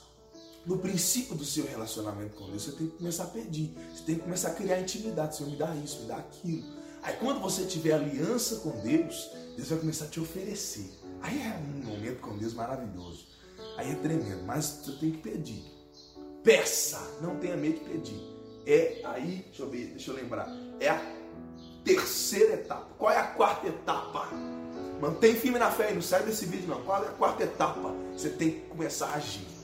no 0.66 0.79
princípio 0.79 1.37
do 1.37 1.44
seu 1.44 1.64
relacionamento 1.64 2.35
com 2.35 2.46
Deus, 2.50 2.64
você 2.64 2.72
tem 2.72 2.88
que 2.88 2.96
começar 2.96 3.24
a 3.24 3.29
pedir. 3.29 3.72
Você 3.94 4.02
tem 4.02 4.16
que 4.16 4.22
começar 4.22 4.48
a 4.48 4.55
criar 4.55 4.81
intimidade. 4.81 5.37
Senhor, 5.37 5.50
me 5.50 5.57
dá 5.57 5.74
isso, 5.76 6.00
me 6.00 6.07
dá 6.07 6.16
aquilo. 6.16 6.64
Aí, 7.02 7.14
quando 7.18 7.40
você 7.40 7.64
tiver 7.64 7.92
aliança 7.92 8.57
com 8.57 8.70
Deus, 8.81 9.31
Deus 9.57 9.68
vai 9.68 9.79
começar 9.79 10.07
a 10.07 10.09
te 10.09 10.18
oferecer. 10.18 10.90
Aí 11.22 11.40
é 11.40 11.57
um 11.57 11.87
momento 11.87 12.20
com 12.20 12.37
Deus 12.37 12.52
maravilhoso. 12.52 13.26
Aí 13.76 13.92
é 13.92 13.94
tremendo, 13.94 14.42
mas 14.44 14.64
você 14.85 14.92
tem 14.92 15.12
que 15.12 15.18
pedir. 15.18 15.64
Peça, 16.42 17.00
não 17.20 17.37
tenha 17.37 17.57
medo 17.57 17.79
de 17.79 17.85
pedir. 17.85 18.20
É 18.66 19.02
aí, 19.05 19.44
deixa 19.46 19.62
eu 19.62 19.70
ver, 19.70 19.87
deixa 19.90 20.11
eu 20.11 20.16
lembrar. 20.16 20.48
É 20.81 20.88
a 20.88 21.00
terceira 21.85 22.55
etapa. 22.55 22.87
Qual 22.98 23.12
é 23.12 23.18
a 23.18 23.26
quarta 23.29 23.68
etapa? 23.68 24.29
Mantém 25.00 25.37
firme 25.37 25.59
na 25.59 25.70
fé 25.70 25.92
e 25.92 25.94
não 25.94 26.02
sai 26.02 26.24
desse 26.24 26.46
vídeo 26.46 26.68
não. 26.68 26.83
Qual 26.83 27.05
é 27.05 27.07
a 27.07 27.12
quarta 27.12 27.44
etapa? 27.44 27.94
Você 28.16 28.31
tem 28.31 28.50
que 28.50 28.61
começar 28.62 29.07
a 29.07 29.14
agir. 29.14 29.56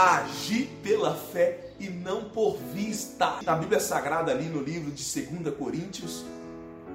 Agir 0.00 0.68
pela 0.80 1.12
fé 1.12 1.72
e 1.80 1.88
não 1.88 2.30
por 2.30 2.56
vista. 2.72 3.40
Na 3.42 3.56
Bíblia 3.56 3.80
Sagrada, 3.80 4.30
ali 4.30 4.44
no 4.44 4.62
livro 4.62 4.92
de 4.92 5.02
2 5.02 5.52
Coríntios, 5.56 6.24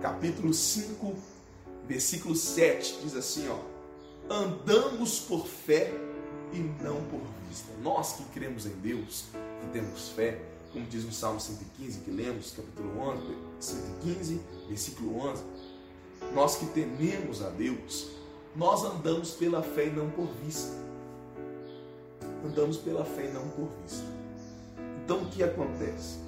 capítulo 0.02 0.54
5, 0.54 1.13
versículo 1.86 2.34
7, 2.34 3.00
diz 3.04 3.13
assim, 3.18 3.50
ó. 3.50 3.60
Andamos 4.34 5.20
por 5.20 5.46
fé 5.46 5.92
e 6.54 6.60
não 6.82 7.04
por 7.08 7.20
vista. 7.50 7.68
Nós 7.82 8.13
que 8.13 8.24
cremos 8.34 8.66
em 8.66 8.76
Deus, 8.76 9.26
que 9.60 9.68
temos 9.74 10.08
fé, 10.08 10.39
como 10.72 10.86
diz 10.86 11.04
no 11.04 11.12
Salmo 11.12 11.42
115 11.42 12.00
que 12.00 12.10
lemos, 12.10 12.54
capítulo 12.56 12.98
11, 13.02 13.22
115, 13.60 14.42
versículo 14.70 15.18
11, 15.18 15.44
nós 16.34 16.56
que 16.56 16.68
tememos 16.68 17.44
a 17.44 17.50
Deus, 17.50 18.12
nós 18.56 18.82
andamos 18.86 19.32
pela 19.32 19.62
fé 19.62 19.88
e 19.88 19.92
não 19.92 20.10
por 20.10 20.30
vista. 20.42 20.92
Andamos 22.43 22.77
pela 22.77 23.06
fé 23.06 23.29
e 23.29 23.34
não 23.34 23.47
por 23.49 23.69
vista. 23.82 24.06
Então 25.03 25.23
o 25.23 25.25
que 25.29 25.43
acontece? 25.43 26.19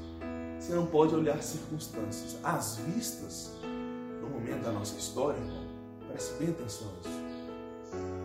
Você 0.60 0.74
não 0.74 0.86
pode 0.86 1.14
olhar 1.14 1.42
circunstâncias. 1.44 2.38
As 2.44 2.78
vistas, 2.78 3.52
no 4.22 4.30
momento 4.30 4.64
da 4.64 4.72
nossa 4.72 4.98
história, 4.98 5.38
irmão, 5.38 5.66
preste 6.08 6.34
bem 6.40 6.50
atenção 6.50 6.88
nisso. 6.98 7.26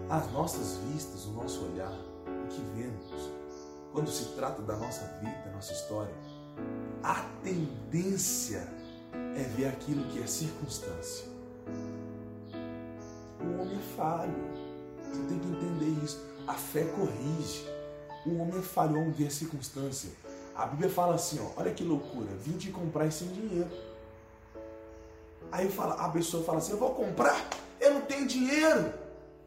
As 0.08 0.32
nossas 0.32 0.78
vistas, 0.88 1.26
o 1.26 1.32
nosso 1.32 1.64
olhar, 1.66 1.92
o 1.92 2.48
que 2.48 2.62
vemos, 2.74 3.30
quando 3.92 4.10
se 4.10 4.24
trata 4.36 4.62
da 4.62 4.76
nossa 4.76 5.04
vida, 5.20 5.36
da 5.44 5.52
nossa 5.52 5.72
história, 5.72 6.14
a 7.02 7.24
tendência 7.42 8.66
é 9.36 9.42
ver 9.56 9.66
aquilo 9.66 10.04
que 10.06 10.22
é 10.22 10.26
circunstância. 10.26 11.26
O 13.40 13.60
homem 13.60 13.76
é 13.76 13.96
falho. 13.96 14.34
Você 15.02 15.22
tem 15.28 15.38
que 15.38 15.48
entender 15.48 16.04
isso. 16.04 16.20
A 16.46 16.54
fé 16.54 16.84
corrige. 16.84 17.79
O 18.26 18.36
homem 18.36 18.62
falho, 18.62 18.96
o 18.96 19.00
homem 19.00 19.12
vê 19.12 19.26
a 19.26 19.30
circunstância. 19.30 20.10
A 20.54 20.66
Bíblia 20.66 20.90
fala 20.90 21.14
assim, 21.14 21.38
ó, 21.40 21.60
olha 21.60 21.72
que 21.72 21.82
loucura, 21.82 22.28
vim 22.36 22.56
te 22.58 22.70
comprar 22.70 23.10
sem 23.10 23.28
dinheiro. 23.28 23.70
Aí 25.50 25.70
fala, 25.70 25.94
a 25.94 26.08
pessoa 26.10 26.44
fala 26.44 26.58
assim, 26.58 26.72
eu 26.72 26.78
vou 26.78 26.94
comprar, 26.94 27.48
eu 27.80 27.94
não 27.94 28.02
tenho 28.02 28.26
dinheiro. 28.26 28.92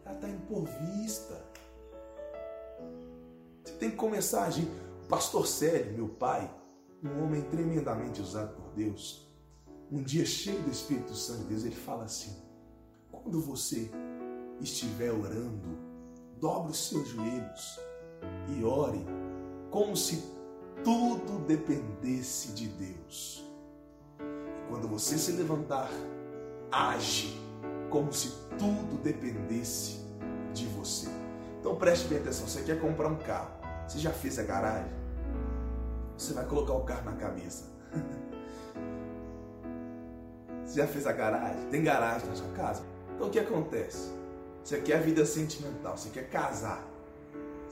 Ela 0.03 0.15
está 0.15 0.27
indo 0.27 0.41
por 0.47 0.65
vista. 0.65 1.39
Você 3.63 3.73
tem 3.73 3.91
que 3.91 3.95
começar 3.95 4.43
a 4.43 4.47
agir. 4.47 4.67
O 5.03 5.07
pastor 5.07 5.45
Célio, 5.45 5.93
meu 5.93 6.09
pai, 6.09 6.49
um 7.03 7.23
homem 7.23 7.41
tremendamente 7.43 8.21
usado 8.21 8.55
por 8.55 8.71
Deus, 8.71 9.27
um 9.91 10.01
dia 10.01 10.25
cheio 10.25 10.61
do 10.61 10.71
Espírito 10.71 11.13
Santo 11.13 11.41
de 11.41 11.49
Deus, 11.49 11.63
ele 11.63 11.75
fala 11.75 12.05
assim: 12.05 12.35
quando 13.11 13.39
você 13.39 13.91
estiver 14.59 15.11
orando, 15.11 15.77
dobre 16.39 16.71
os 16.71 16.89
seus 16.89 17.07
joelhos 17.09 17.79
e 18.49 18.63
ore 18.63 19.05
como 19.69 19.95
se 19.95 20.23
tudo 20.83 21.39
dependesse 21.45 22.51
de 22.51 22.67
Deus. 22.67 23.43
E 24.19 24.67
quando 24.69 24.87
você 24.87 25.17
se 25.17 25.31
levantar, 25.31 25.89
age 26.71 27.39
como 27.89 28.11
se 28.13 28.29
tudo 28.57 29.01
dependesse 29.01 29.99
de 30.53 30.65
você. 30.67 31.07
Então 31.59 31.75
preste 31.75 32.07
bem 32.07 32.19
atenção, 32.19 32.47
você 32.47 32.61
quer 32.61 32.79
comprar 32.79 33.07
um 33.07 33.17
carro, 33.17 33.51
você 33.87 33.99
já 33.99 34.11
fez 34.11 34.37
a 34.37 34.43
garagem? 34.43 34.91
Você 36.17 36.33
vai 36.33 36.45
colocar 36.45 36.73
o 36.73 36.83
carro 36.83 37.05
na 37.05 37.13
cabeça. 37.13 37.65
Você 40.65 40.79
já 40.79 40.87
fez 40.87 41.05
a 41.05 41.11
garagem? 41.11 41.67
Tem 41.69 41.83
garagem 41.83 42.27
na 42.27 42.35
sua 42.35 42.47
casa? 42.53 42.81
Então 43.15 43.27
o 43.27 43.29
que 43.29 43.37
acontece? 43.37 44.11
Você 44.63 44.79
quer 44.79 44.97
a 44.97 45.01
vida 45.01 45.25
sentimental, 45.25 45.95
você 45.95 46.09
quer 46.09 46.29
casar. 46.29 46.83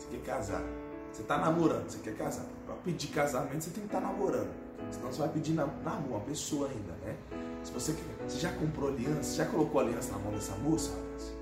Você 0.01 0.17
quer 0.17 0.23
casar. 0.23 0.63
Você 1.11 1.21
está 1.21 1.37
namorando, 1.37 1.89
você 1.89 1.99
quer 1.99 2.15
casar. 2.15 2.45
Para 2.65 2.75
pedir 2.75 3.09
casamento, 3.09 3.63
você 3.63 3.69
tem 3.69 3.81
que 3.81 3.87
estar 3.87 4.01
tá 4.01 4.07
namorando. 4.07 4.49
Senão 4.89 5.11
você 5.11 5.19
vai 5.19 5.29
pedir 5.29 5.53
namoro 5.53 6.09
uma 6.09 6.19
pessoa 6.21 6.67
ainda, 6.67 6.93
né? 7.05 7.15
Se 7.63 7.71
você, 7.71 7.95
você 8.27 8.39
já 8.39 8.51
comprou 8.53 8.89
aliança, 8.89 9.35
já 9.35 9.45
colocou 9.45 9.81
aliança 9.81 10.11
na 10.13 10.17
mão 10.17 10.31
dessa 10.31 10.55
moça, 10.55 10.91
rapaz? 10.91 11.33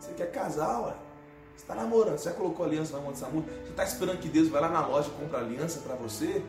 Você 0.00 0.12
quer 0.14 0.32
casar, 0.32 0.80
ué? 0.80 0.94
Você 1.54 1.62
está 1.62 1.74
namorando, 1.76 2.18
você 2.18 2.30
já 2.30 2.34
colocou 2.34 2.66
aliança 2.66 2.96
na 2.96 3.02
mão 3.02 3.12
dessa 3.12 3.28
moça? 3.28 3.46
Você 3.46 3.70
está 3.70 3.84
esperando 3.84 4.18
que 4.18 4.28
Deus 4.28 4.48
vai 4.48 4.60
lá 4.60 4.68
na 4.68 4.84
loja 4.84 5.08
e 5.08 5.20
compre 5.20 5.36
aliança 5.36 5.80
para 5.80 5.94
você? 5.94 6.42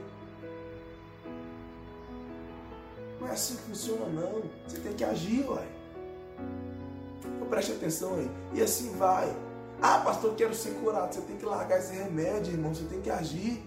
Não 3.20 3.28
é 3.28 3.32
assim 3.32 3.56
que 3.58 3.62
funciona, 3.64 4.08
não. 4.08 4.42
Você 4.68 4.80
tem 4.80 4.94
que 4.94 5.04
agir, 5.04 5.48
ué. 5.48 5.68
Então 7.24 7.48
preste 7.48 7.74
atenção 7.74 8.16
aí. 8.16 8.32
E 8.54 8.62
assim 8.62 8.98
vai. 8.98 9.45
Ah, 9.82 10.00
pastor, 10.00 10.32
eu 10.32 10.36
quero 10.36 10.56
ser 10.56 10.72
curado. 10.76 11.14
Você 11.14 11.22
tem 11.22 11.38
que 11.38 11.46
largar 11.46 11.80
esse 11.80 11.94
remédio, 11.94 12.54
irmão. 12.54 12.74
Você 12.74 12.86
tem 12.86 13.02
que 13.02 13.10
agir. 13.10 13.64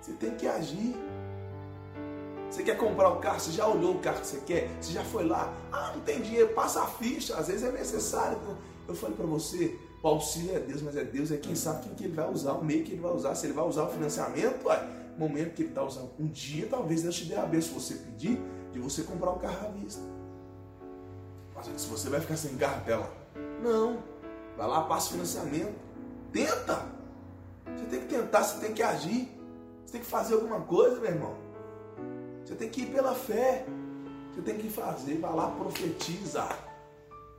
Você 0.00 0.12
tem 0.12 0.34
que 0.34 0.46
agir. 0.46 0.96
Você 2.50 2.62
quer 2.62 2.76
comprar 2.78 3.10
o 3.10 3.16
carro? 3.16 3.38
Você 3.38 3.52
já 3.52 3.66
olhou 3.66 3.96
o 3.96 3.98
carro 3.98 4.20
que 4.20 4.26
você 4.26 4.38
quer? 4.38 4.70
Você 4.80 4.92
já 4.92 5.04
foi 5.04 5.24
lá? 5.24 5.52
Ah, 5.70 5.92
não 5.94 6.00
tem 6.00 6.20
dinheiro, 6.20 6.48
passa 6.54 6.82
a 6.82 6.86
ficha. 6.86 7.36
Às 7.36 7.48
vezes 7.48 7.62
é 7.62 7.70
necessário. 7.70 8.38
Eu 8.86 8.94
falei 8.94 9.14
para 9.14 9.26
você, 9.26 9.78
o 10.02 10.08
auxílio 10.08 10.56
é 10.56 10.60
Deus, 10.60 10.80
mas 10.80 10.96
é 10.96 11.04
Deus 11.04 11.30
é 11.30 11.36
quem 11.36 11.54
sabe 11.54 11.84
quem 11.84 11.94
que 11.94 12.04
ele 12.04 12.14
vai 12.14 12.30
usar, 12.30 12.52
o 12.52 12.64
meio 12.64 12.84
que 12.84 12.92
ele 12.92 13.02
vai 13.02 13.12
usar. 13.12 13.34
Se 13.34 13.46
ele 13.46 13.52
vai 13.52 13.66
usar 13.66 13.84
o 13.84 13.88
financiamento, 13.90 14.66
ué, 14.66 14.88
momento 15.18 15.54
que 15.54 15.62
ele 15.62 15.70
está 15.70 15.84
usando. 15.84 16.10
Um 16.18 16.26
dia 16.26 16.66
talvez 16.70 17.02
Deus 17.02 17.16
te 17.16 17.26
dê 17.26 17.34
a 17.34 17.44
benção 17.44 17.78
você 17.78 17.94
pedir 17.94 18.40
de 18.72 18.78
você 18.78 19.02
comprar 19.02 19.30
um 19.30 19.38
carro 19.38 19.66
à 19.66 19.70
vista. 19.70 20.02
Mas 21.54 21.66
se 21.76 21.86
você 21.88 22.08
vai 22.08 22.20
ficar 22.20 22.36
sem 22.36 22.56
cartela, 22.56 23.12
não. 23.62 24.02
Vai 24.56 24.66
lá, 24.66 24.82
passa 24.82 25.10
financiamento. 25.10 25.74
Tenta. 26.32 26.84
Você 27.76 27.84
tem 27.84 28.00
que 28.00 28.06
tentar, 28.06 28.42
você 28.42 28.58
tem 28.58 28.74
que 28.74 28.82
agir. 28.82 29.28
Você 29.84 29.92
tem 29.92 30.00
que 30.00 30.06
fazer 30.06 30.34
alguma 30.34 30.60
coisa, 30.60 31.00
meu 31.00 31.10
irmão. 31.10 31.34
Você 32.44 32.54
tem 32.54 32.68
que 32.68 32.82
ir 32.82 32.86
pela 32.86 33.14
fé. 33.14 33.66
Você 34.32 34.42
tem 34.42 34.56
que 34.56 34.68
fazer. 34.68 35.18
Vai 35.18 35.34
lá, 35.34 35.50
profetiza. 35.50 36.48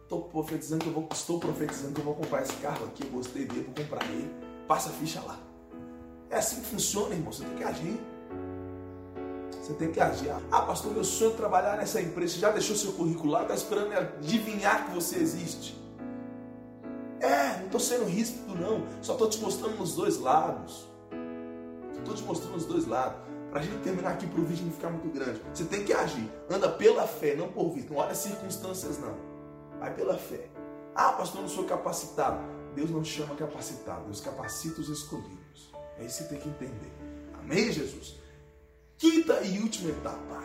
Estou 0.03 0.23
profetizando 0.23 0.83
que 0.83 0.89
eu 0.89 0.93
vou, 0.93 1.07
estou 1.11 1.39
profetizando 1.39 1.93
que 1.93 1.99
eu 1.99 2.05
vou 2.05 2.15
comprar 2.15 2.41
esse 2.41 2.53
carro 2.53 2.85
aqui. 2.85 3.05
Gostei 3.07 3.45
dele, 3.45 3.71
vou 3.75 3.85
comprar 3.85 4.05
ele. 4.05 4.33
Passa 4.67 4.89
a 4.89 4.93
ficha 4.93 5.21
lá. 5.21 5.37
É 6.29 6.37
assim 6.37 6.61
que 6.61 6.67
funciona, 6.67 7.13
irmão. 7.13 7.31
Você 7.31 7.43
tem 7.43 7.55
que 7.55 7.63
agir. 7.63 7.99
Você 9.51 9.73
tem 9.73 9.91
que 9.91 9.99
agir. 9.99 10.31
Ah, 10.51 10.61
pastor, 10.61 10.91
meu 10.93 11.03
sonho 11.03 11.33
é 11.33 11.35
trabalhar 11.35 11.77
nessa 11.77 12.01
empresa. 12.01 12.33
Você 12.33 12.39
já 12.39 12.49
deixou 12.49 12.75
seu 12.75 12.93
currículo 12.93 13.31
lá? 13.31 13.43
Está 13.43 13.53
esperando 13.53 13.93
adivinhar 13.93 14.87
que 14.87 14.95
você 14.95 15.17
existe. 15.17 15.79
Estou 17.69 17.79
sendo 17.79 18.05
ríspido, 18.05 18.55
não. 18.55 18.83
Só 18.99 19.13
estou 19.13 19.29
te 19.29 19.37
mostrando 19.37 19.79
os 19.83 19.93
dois 19.93 20.17
lados. 20.17 20.89
Estou 21.95 22.15
te 22.15 22.23
mostrando 22.23 22.55
os 22.55 22.65
dois 22.65 22.87
lados. 22.87 23.21
Para 23.51 23.59
a 23.59 23.63
gente 23.63 23.83
terminar 23.83 24.13
aqui 24.13 24.25
para 24.25 24.41
o 24.41 24.43
vídeo 24.43 24.65
não 24.65 24.71
ficar 24.71 24.89
muito 24.89 25.07
grande. 25.13 25.39
Você 25.53 25.65
tem 25.65 25.85
que 25.85 25.93
agir. 25.93 26.27
Anda 26.49 26.67
pela 26.67 27.05
fé, 27.05 27.35
não 27.35 27.47
por 27.51 27.71
vista. 27.71 27.93
Não 27.93 28.01
olha 28.01 28.09
as 28.09 28.17
circunstâncias, 28.17 28.97
não. 28.97 29.15
Vai 29.79 29.93
pela 29.93 30.17
fé. 30.17 30.49
Ah, 30.95 31.13
pastor, 31.13 31.41
não 31.41 31.47
sou 31.47 31.65
capacitado. 31.65 32.41
Deus 32.73 32.89
não 32.89 33.03
chama 33.03 33.35
capacitado. 33.35 34.05
Deus 34.05 34.19
capacita 34.19 34.81
os 34.81 34.89
escolhidos. 34.89 35.71
É 35.99 36.05
isso 36.05 36.23
que 36.23 36.23
você 36.23 36.29
tem 36.29 36.39
que 36.39 36.49
entender. 36.49 36.91
Amém, 37.39 37.71
Jesus? 37.71 38.15
Quinta 38.97 39.41
e 39.43 39.59
última 39.59 39.91
etapa. 39.91 40.43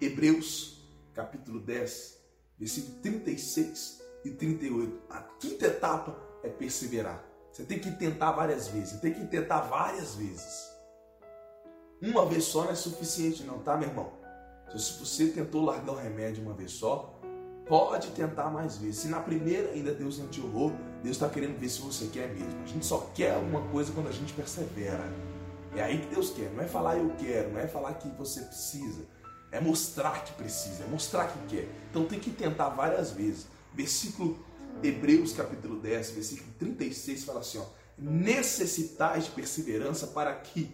Hebreus, 0.00 0.80
capítulo 1.12 1.60
10, 1.60 2.18
versículo 2.58 2.98
36 3.02 4.07
e 4.28 4.34
38. 4.34 5.00
A 5.10 5.20
quinta 5.38 5.66
etapa 5.66 6.16
é 6.42 6.48
perseverar. 6.48 7.24
Você 7.50 7.64
tem 7.64 7.78
que 7.78 7.90
tentar 7.92 8.32
várias 8.32 8.68
vezes. 8.68 8.90
Você 8.90 8.98
tem 8.98 9.12
que 9.12 9.26
tentar 9.26 9.62
várias 9.62 10.14
vezes. 10.14 10.68
Uma 12.00 12.24
vez 12.26 12.44
só 12.44 12.64
não 12.64 12.70
é 12.70 12.74
suficiente, 12.74 13.42
não, 13.42 13.58
tá, 13.58 13.76
meu 13.76 13.88
irmão? 13.88 14.12
Se 14.76 15.00
você 15.00 15.28
tentou 15.28 15.64
largar 15.64 15.92
o 15.92 15.96
remédio 15.96 16.42
uma 16.42 16.52
vez 16.52 16.72
só, 16.72 17.18
pode 17.66 18.10
tentar 18.10 18.50
mais 18.50 18.76
vezes. 18.76 19.00
Se 19.00 19.08
na 19.08 19.18
primeira 19.18 19.70
ainda 19.70 19.92
Deus 19.92 20.18
não 20.18 20.28
te 20.28 20.40
honrou, 20.40 20.72
Deus 21.02 21.16
está 21.16 21.28
querendo 21.28 21.58
ver 21.58 21.68
se 21.68 21.80
você 21.80 22.06
quer 22.06 22.28
mesmo. 22.28 22.62
A 22.62 22.66
gente 22.66 22.86
só 22.86 23.10
quer 23.14 23.36
uma 23.36 23.62
coisa 23.68 23.92
quando 23.92 24.08
a 24.08 24.12
gente 24.12 24.32
persevera. 24.32 25.04
É 25.74 25.82
aí 25.82 25.98
que 25.98 26.14
Deus 26.14 26.30
quer. 26.30 26.50
Não 26.50 26.62
é 26.62 26.68
falar 26.68 26.98
eu 26.98 27.10
quero, 27.18 27.50
não 27.52 27.60
é 27.60 27.66
falar 27.66 27.94
que 27.94 28.08
você 28.10 28.42
precisa. 28.42 29.02
É 29.50 29.60
mostrar 29.60 30.24
que 30.24 30.32
precisa, 30.34 30.84
é 30.84 30.86
mostrar 30.86 31.26
que 31.26 31.56
quer. 31.56 31.68
Então 31.90 32.04
tem 32.04 32.20
que 32.20 32.30
tentar 32.30 32.68
várias 32.68 33.10
vezes. 33.10 33.46
Versículo 33.78 34.36
Hebreus 34.82 35.32
capítulo 35.32 35.78
10, 35.78 36.10
versículo 36.10 36.50
36 36.58 37.22
fala 37.22 37.38
assim, 37.38 37.58
ó, 37.58 37.64
necessitais 37.96 39.26
de 39.26 39.30
perseverança 39.30 40.08
para 40.08 40.34
que, 40.34 40.68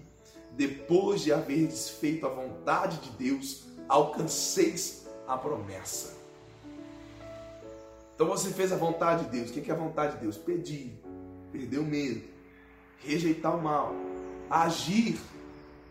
depois 0.53 1.21
de 1.21 1.31
haverdes 1.31 1.91
feito 1.91 2.25
a 2.25 2.31
vontade 2.31 2.97
de 3.01 3.11
Deus, 3.11 3.67
alcanceis 3.87 5.07
a 5.29 5.37
promessa. 5.37 6.17
Então 8.15 8.27
você 8.27 8.51
fez 8.51 8.73
a 8.73 8.77
vontade 8.77 9.25
de 9.25 9.33
Deus. 9.33 9.51
O 9.51 9.53
que 9.53 9.71
é 9.71 9.75
a 9.75 9.77
vontade 9.77 10.15
de 10.15 10.23
Deus? 10.23 10.39
Pedir, 10.39 10.99
perder 11.53 11.81
o 11.81 11.85
medo, 11.85 12.23
rejeitar 13.01 13.55
o 13.55 13.63
mal, 13.63 13.93
agir. 14.49 15.19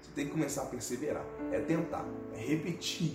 Você 0.02 0.10
tem 0.15 0.26
que 0.26 0.32
começar 0.32 0.63
a 0.63 0.65
perseverar. 0.65 1.26
É 1.52 1.60
tentar, 1.60 2.08
é 2.34 2.39
repetir 2.39 3.13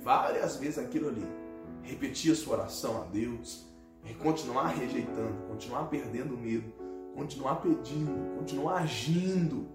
várias 0.00 0.54
vezes 0.54 0.78
aquilo 0.78 1.08
ali. 1.08 1.43
Repetir 1.84 2.32
a 2.32 2.34
sua 2.34 2.54
oração 2.54 3.02
a 3.02 3.04
Deus, 3.04 3.66
é 4.04 4.12
continuar 4.14 4.68
rejeitando, 4.68 5.48
continuar 5.48 5.84
perdendo 5.84 6.36
medo, 6.36 6.72
continuar 7.14 7.56
pedindo, 7.56 8.36
continuar 8.36 8.78
agindo. 8.78 9.66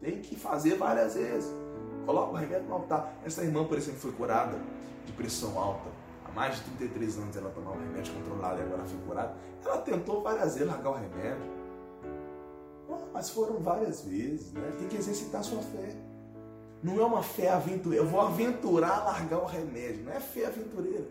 Tem 0.00 0.20
que 0.20 0.36
fazer 0.36 0.76
várias 0.76 1.14
vezes. 1.14 1.52
Coloca 2.04 2.32
o 2.32 2.36
remédio 2.36 2.68
no 2.68 2.74
altar. 2.74 3.14
Essa 3.24 3.42
irmã, 3.42 3.64
por 3.64 3.76
exemplo, 3.76 4.00
foi 4.00 4.12
curada 4.12 4.58
de 5.04 5.12
pressão 5.12 5.58
alta 5.58 5.90
mais 6.36 6.56
de 6.56 6.64
33 6.64 7.18
anos 7.18 7.36
ela 7.36 7.50
tomava 7.50 7.80
remédio 7.80 8.12
controlado 8.12 8.60
e 8.60 8.62
agora 8.62 8.84
foi 8.84 8.98
curada. 9.06 9.34
Ela 9.64 9.78
tentou 9.78 10.22
várias 10.22 10.52
vezes 10.52 10.68
largar 10.68 10.90
o 10.90 10.94
remédio. 10.94 11.56
mas 13.12 13.30
foram 13.30 13.58
várias 13.58 14.02
vezes, 14.02 14.52
né? 14.52 14.70
Tem 14.78 14.86
que 14.86 14.96
exercitar 14.96 15.40
a 15.40 15.44
sua 15.44 15.62
fé. 15.62 15.96
Não 16.82 17.00
é 17.00 17.04
uma 17.04 17.22
fé 17.22 17.48
aventureira. 17.48 18.04
Eu 18.04 18.08
vou 18.08 18.20
aventurar 18.20 19.02
largar 19.02 19.38
o 19.38 19.46
remédio. 19.46 20.04
Não 20.04 20.12
é 20.12 20.20
fé 20.20 20.44
aventureira. 20.44 21.08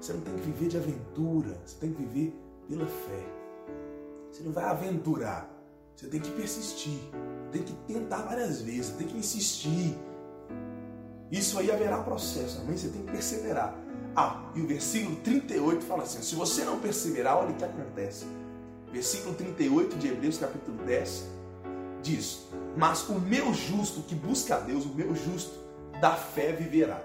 Você 0.00 0.12
não 0.12 0.20
tem 0.20 0.34
que 0.34 0.42
viver 0.42 0.68
de 0.68 0.76
aventura. 0.76 1.60
Você 1.64 1.76
tem 1.80 1.92
que 1.92 2.02
viver 2.02 2.34
pela 2.68 2.86
fé. 2.86 3.26
Você 4.30 4.42
não 4.42 4.52
vai 4.52 4.64
aventurar. 4.64 5.50
Você 5.96 6.06
tem 6.06 6.20
que 6.20 6.30
persistir. 6.30 7.00
Tem 7.50 7.62
que 7.62 7.72
tentar 7.92 8.22
várias 8.22 8.60
vezes. 8.60 8.90
Tem 8.90 9.06
que 9.06 9.16
insistir. 9.16 9.96
Isso 11.30 11.58
aí 11.58 11.70
haverá 11.70 11.98
processo. 12.02 12.60
Amém? 12.60 12.76
Você 12.76 12.88
tem 12.88 13.02
que 13.02 13.10
perseverar. 13.10 13.76
Ah, 14.16 14.50
e 14.54 14.60
o 14.60 14.66
versículo 14.66 15.16
38 15.16 15.84
fala 15.84 16.02
assim: 16.04 16.22
se 16.22 16.34
você 16.34 16.64
não 16.64 16.80
perseverar, 16.80 17.36
olha 17.36 17.50
o 17.50 17.54
que 17.54 17.64
acontece. 17.64 18.26
Versículo 18.92 19.34
38 19.34 19.96
de 19.96 20.08
Hebreus, 20.08 20.38
capítulo 20.38 20.78
10, 20.84 21.24
diz: 22.02 22.46
Mas 22.76 23.08
o 23.08 23.20
meu 23.20 23.52
justo 23.52 24.02
que 24.02 24.14
busca 24.14 24.56
a 24.56 24.60
Deus, 24.60 24.86
o 24.86 24.94
meu 24.94 25.14
justo, 25.14 25.58
da 26.00 26.12
fé 26.12 26.52
viverá. 26.52 27.02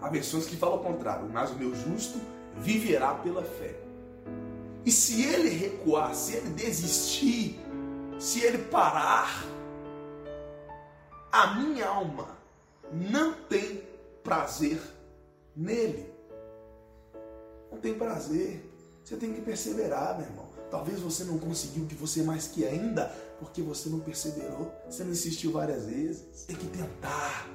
Há 0.00 0.08
versões 0.08 0.46
que 0.46 0.56
falam 0.56 0.76
o 0.76 0.84
contrário, 0.84 1.28
mas 1.32 1.50
o 1.50 1.54
meu 1.54 1.74
justo 1.74 2.20
viverá 2.56 3.14
pela 3.14 3.42
fé. 3.42 3.74
E 4.84 4.92
se 4.92 5.22
ele 5.22 5.48
recuar, 5.48 6.14
se 6.14 6.36
ele 6.36 6.50
desistir, 6.50 7.60
se 8.18 8.40
ele 8.40 8.58
parar, 8.58 9.44
a 11.32 11.54
minha 11.54 11.86
alma 11.86 12.36
não 12.92 13.32
tem 13.32 13.82
prazer 14.22 14.80
nele. 15.54 16.12
Não 17.70 17.78
tem 17.78 17.94
prazer. 17.94 18.72
Você 19.04 19.16
tem 19.16 19.32
que 19.32 19.40
perseverar, 19.40 20.18
meu 20.18 20.26
irmão. 20.26 20.46
Talvez 20.70 21.00
você 21.00 21.24
não 21.24 21.38
conseguiu 21.38 21.84
o 21.84 21.86
que 21.86 21.94
você 21.94 22.22
mais 22.22 22.48
quer 22.48 22.68
ainda, 22.68 23.06
porque 23.38 23.62
você 23.62 23.88
não 23.88 24.00
perseverou, 24.00 24.72
você 24.88 25.04
não 25.04 25.12
insistiu 25.12 25.52
várias 25.52 25.86
vezes. 25.86 26.44
Tem 26.44 26.56
que 26.56 26.66
tentar 26.66 27.48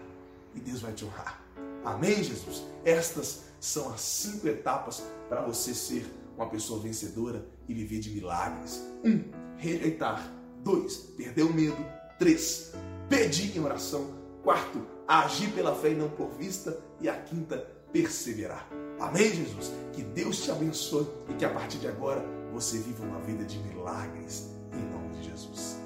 e 0.56 0.60
Deus 0.60 0.82
vai 0.82 0.94
te 0.94 1.06
honrar. 1.06 1.41
Amém, 1.84 2.24
Jesus? 2.24 2.64
Estas 2.86 3.44
são 3.60 3.92
as 3.94 4.02
cinco 4.02 4.48
etapas 4.48 5.04
para 5.30 5.42
você 5.42 5.74
ser 5.74 6.06
uma 6.36 6.48
pessoa 6.50 6.80
vencedora 6.80 7.46
e 7.68 7.74
viver 7.74 8.00
de 8.00 8.10
milagres. 8.12 8.82
Um, 9.04 9.24
rejeitar. 9.58 10.32
Dois, 10.64 10.98
perder 11.18 11.44
o 11.44 11.54
medo. 11.54 11.78
Três, 12.20 12.74
pedir 13.10 13.58
em 13.58 13.64
oração. 13.64 14.20
Quarto, 14.44 14.86
agir 15.08 15.52
pela 15.54 15.76
fé 15.76 15.92
e 15.92 15.96
não 15.96 16.10
por 16.10 16.30
vista. 16.32 16.80
E 17.00 17.10
a 17.10 17.16
quinta, 17.16 17.58
perseverar. 17.92 18.68
Amém, 19.00 19.32
Jesus? 19.32 19.72
Que 19.94 20.04
Deus 20.04 20.42
te 20.44 20.52
abençoe 20.52 21.08
e 21.30 21.34
que 21.34 21.46
a 21.46 21.50
partir 21.50 21.80
de 21.80 21.88
agora 21.88 22.24
você 22.54 22.78
viva 22.78 23.04
uma 23.04 23.20
vida 23.22 23.44
de 23.44 23.58
milagres 23.60 24.50
em 24.74 24.84
nome 24.92 25.16
de 25.16 25.30
Jesus. 25.30 25.78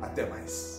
Até 0.00 0.28
mais. 0.28 0.77